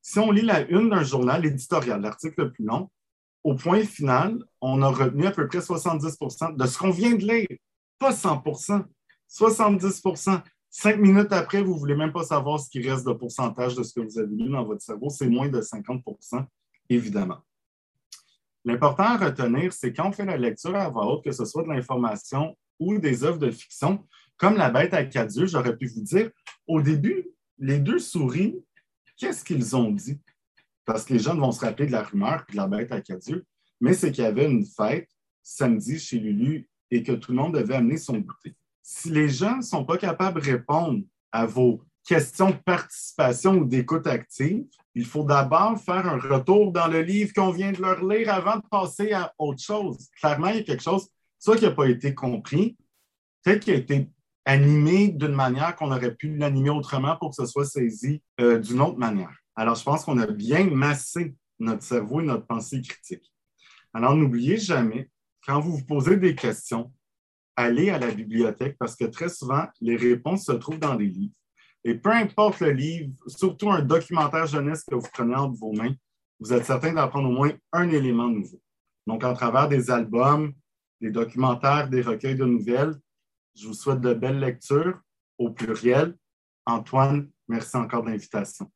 si 0.00 0.20
on 0.20 0.30
lit 0.30 0.42
la 0.42 0.60
une 0.68 0.88
d'un 0.88 1.02
journal 1.02 1.44
éditorial, 1.44 2.00
l'article 2.00 2.42
le 2.42 2.52
plus 2.52 2.64
long, 2.64 2.88
au 3.42 3.56
point 3.56 3.82
final, 3.82 4.38
on 4.60 4.82
a 4.82 4.88
retenu 4.88 5.26
à 5.26 5.32
peu 5.32 5.48
près 5.48 5.58
70% 5.58 6.56
de 6.56 6.66
ce 6.66 6.78
qu'on 6.78 6.90
vient 6.90 7.16
de 7.16 7.26
lire, 7.26 7.48
pas 7.98 8.12
100% 8.12 8.84
70% 9.28 10.42
Cinq 10.70 10.98
minutes 10.98 11.32
après, 11.32 11.62
vous 11.62 11.74
ne 11.74 11.78
voulez 11.78 11.96
même 11.96 12.12
pas 12.12 12.22
savoir 12.22 12.60
ce 12.60 12.70
qui 12.70 12.88
reste 12.88 13.04
de 13.04 13.12
pourcentage 13.14 13.74
de 13.74 13.82
ce 13.82 13.94
que 13.94 14.00
vous 14.00 14.18
avez 14.18 14.32
lu 14.36 14.48
dans 14.48 14.64
votre 14.64 14.82
cerveau. 14.82 15.08
C'est 15.08 15.28
moins 15.28 15.48
de 15.48 15.60
50% 15.60 16.44
évidemment. 16.88 17.38
L'important 18.64 19.04
à 19.04 19.16
retenir, 19.16 19.72
c'est 19.72 19.92
quand 19.92 20.08
on 20.08 20.12
fait 20.12 20.26
la 20.26 20.36
lecture 20.36 20.76
à 20.76 20.88
voix 20.88 21.06
haute, 21.06 21.24
que 21.24 21.32
ce 21.32 21.44
soit 21.44 21.64
de 21.64 21.68
l'information 21.68 22.54
ou 22.78 22.98
des 22.98 23.24
œuvres 23.24 23.38
de 23.38 23.50
fiction, 23.50 24.06
comme 24.36 24.56
La 24.56 24.70
bête 24.70 24.94
à 24.94 25.04
quatre 25.04 25.36
yeux, 25.36 25.46
j'aurais 25.46 25.76
pu 25.76 25.86
vous 25.86 26.02
dire, 26.02 26.30
au 26.66 26.80
début, 26.80 27.28
les 27.58 27.78
deux 27.78 27.98
souris, 27.98 28.56
qu'est-ce 29.16 29.44
qu'ils 29.44 29.74
ont 29.74 29.90
dit? 29.90 30.20
Parce 30.84 31.04
que 31.04 31.14
les 31.14 31.18
jeunes 31.18 31.40
vont 31.40 31.52
se 31.52 31.60
rappeler 31.60 31.86
de 31.86 31.92
la 31.92 32.02
rumeur 32.02 32.44
de 32.50 32.56
la 32.56 32.66
bête 32.66 32.92
à 32.92 33.00
quatre 33.00 33.28
yeux, 33.28 33.44
mais 33.80 33.94
c'est 33.94 34.12
qu'il 34.12 34.24
y 34.24 34.26
avait 34.26 34.50
une 34.50 34.64
fête 34.64 35.10
samedi 35.42 35.98
chez 35.98 36.18
Lulu 36.18 36.68
et 36.90 37.02
que 37.02 37.12
tout 37.12 37.32
le 37.32 37.38
monde 37.38 37.54
devait 37.54 37.76
amener 37.76 37.96
son 37.96 38.18
goûter. 38.18 38.54
Si 38.82 39.10
les 39.10 39.28
jeunes 39.28 39.58
ne 39.58 39.62
sont 39.62 39.84
pas 39.84 39.98
capables 39.98 40.40
de 40.40 40.46
répondre 40.46 41.02
à 41.32 41.44
vos 41.46 41.82
question 42.08 42.50
de 42.50 42.56
participation 42.56 43.58
ou 43.58 43.64
d'écoute 43.66 44.06
active, 44.06 44.64
il 44.94 45.04
faut 45.04 45.24
d'abord 45.24 45.78
faire 45.78 46.06
un 46.06 46.18
retour 46.18 46.72
dans 46.72 46.88
le 46.88 47.02
livre 47.02 47.34
qu'on 47.34 47.50
vient 47.50 47.70
de 47.70 47.82
leur 47.82 48.02
lire 48.02 48.32
avant 48.32 48.56
de 48.56 48.62
passer 48.70 49.12
à 49.12 49.34
autre 49.38 49.62
chose. 49.62 50.08
Clairement, 50.18 50.48
il 50.48 50.56
y 50.56 50.60
a 50.60 50.62
quelque 50.62 50.82
chose, 50.82 51.06
soit 51.38 51.56
qui 51.56 51.64
n'a 51.64 51.70
pas 51.70 51.88
été 51.88 52.14
compris, 52.14 52.76
peut-être 53.42 53.64
qui 53.64 53.70
a 53.70 53.74
été 53.74 54.10
animé 54.44 55.08
d'une 55.08 55.34
manière 55.34 55.76
qu'on 55.76 55.92
aurait 55.92 56.14
pu 56.14 56.36
l'animer 56.36 56.70
autrement 56.70 57.16
pour 57.16 57.30
que 57.30 57.36
ce 57.36 57.46
soit 57.46 57.66
saisi 57.66 58.22
euh, 58.40 58.58
d'une 58.58 58.80
autre 58.80 58.98
manière. 58.98 59.36
Alors, 59.56 59.74
je 59.74 59.84
pense 59.84 60.04
qu'on 60.04 60.18
a 60.18 60.26
bien 60.26 60.70
massé 60.70 61.34
notre 61.58 61.82
cerveau 61.82 62.20
et 62.20 62.24
notre 62.24 62.46
pensée 62.46 62.80
critique. 62.80 63.30
Alors, 63.92 64.14
n'oubliez 64.14 64.56
jamais, 64.56 65.10
quand 65.46 65.60
vous 65.60 65.76
vous 65.76 65.84
posez 65.84 66.16
des 66.16 66.34
questions, 66.34 66.92
allez 67.56 67.90
à 67.90 67.98
la 67.98 68.10
bibliothèque 68.10 68.76
parce 68.78 68.96
que 68.96 69.04
très 69.04 69.28
souvent, 69.28 69.66
les 69.80 69.96
réponses 69.96 70.44
se 70.46 70.52
trouvent 70.52 70.78
dans 70.78 70.94
des 70.94 71.08
livres. 71.08 71.34
Et 71.84 71.94
peu 71.94 72.10
importe 72.10 72.60
le 72.60 72.70
livre, 72.70 73.12
surtout 73.26 73.70
un 73.70 73.82
documentaire 73.82 74.46
jeunesse 74.46 74.84
que 74.84 74.94
vous 74.94 75.08
prenez 75.12 75.34
entre 75.34 75.58
vos 75.58 75.72
mains, 75.72 75.94
vous 76.40 76.52
êtes 76.52 76.64
certain 76.64 76.92
d'apprendre 76.92 77.28
au 77.28 77.32
moins 77.32 77.52
un 77.72 77.90
élément 77.90 78.28
nouveau. 78.28 78.60
Donc, 79.06 79.24
en 79.24 79.34
travers 79.34 79.68
des 79.68 79.90
albums, 79.90 80.52
des 81.00 81.10
documentaires, 81.10 81.88
des 81.88 82.02
recueils 82.02 82.36
de 82.36 82.44
nouvelles, 82.44 82.94
je 83.54 83.66
vous 83.66 83.74
souhaite 83.74 84.00
de 84.00 84.14
belles 84.14 84.38
lectures 84.38 85.00
au 85.38 85.50
pluriel. 85.50 86.14
Antoine, 86.66 87.28
merci 87.48 87.76
encore 87.76 88.02
de 88.02 88.10
l'invitation. 88.10 88.70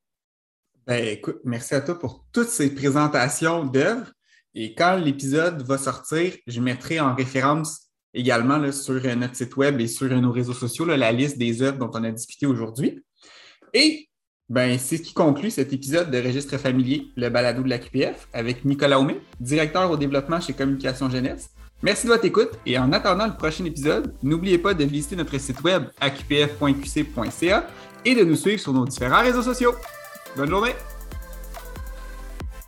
Ben, 0.86 1.06
écoute, 1.06 1.40
merci 1.44 1.74
à 1.74 1.80
toi 1.80 1.98
pour 1.98 2.26
toutes 2.32 2.48
ces 2.48 2.74
présentations 2.74 3.64
d'œuvres. 3.64 4.10
Et 4.54 4.74
quand 4.74 4.96
l'épisode 4.96 5.62
va 5.62 5.78
sortir, 5.78 6.34
je 6.46 6.60
mettrai 6.60 7.00
en 7.00 7.14
référence 7.14 7.92
également 8.12 8.70
sur 8.72 8.94
euh, 9.04 9.14
notre 9.14 9.36
site 9.36 9.56
web 9.56 9.80
et 9.80 9.86
sur 9.86 10.10
euh, 10.10 10.20
nos 10.20 10.32
réseaux 10.32 10.52
sociaux 10.52 10.84
la 10.84 11.12
liste 11.12 11.38
des 11.38 11.62
œuvres 11.62 11.78
dont 11.78 11.90
on 11.94 12.04
a 12.04 12.10
discuté 12.10 12.46
aujourd'hui. 12.46 13.02
Et 13.72 14.08
ben, 14.48 14.78
c'est 14.78 14.98
ce 14.98 15.02
qui 15.02 15.14
conclut 15.14 15.50
cet 15.50 15.72
épisode 15.72 16.10
de 16.10 16.18
Registre 16.18 16.58
familier, 16.58 17.06
le 17.16 17.30
balado 17.30 17.62
de 17.62 17.68
la 17.68 17.78
QPF, 17.78 18.28
avec 18.32 18.64
Nicolas 18.64 19.00
Aumé, 19.00 19.18
directeur 19.40 19.90
au 19.90 19.96
développement 19.96 20.40
chez 20.40 20.52
Communication 20.52 21.08
Jeunesse. 21.08 21.50
Merci 21.82 22.06
de 22.06 22.12
votre 22.12 22.24
écoute 22.24 22.50
et 22.64 22.78
en 22.78 22.92
attendant 22.92 23.26
le 23.26 23.32
prochain 23.32 23.64
épisode, 23.64 24.14
n'oubliez 24.22 24.58
pas 24.58 24.72
de 24.72 24.84
visiter 24.84 25.16
notre 25.16 25.36
site 25.38 25.62
web 25.62 25.84
qpf.qc.ca 26.00 27.66
et 28.04 28.14
de 28.14 28.22
nous 28.22 28.36
suivre 28.36 28.60
sur 28.60 28.72
nos 28.72 28.84
différents 28.84 29.22
réseaux 29.22 29.42
sociaux. 29.42 29.74
Bonne 30.36 30.48
journée! 30.48 30.74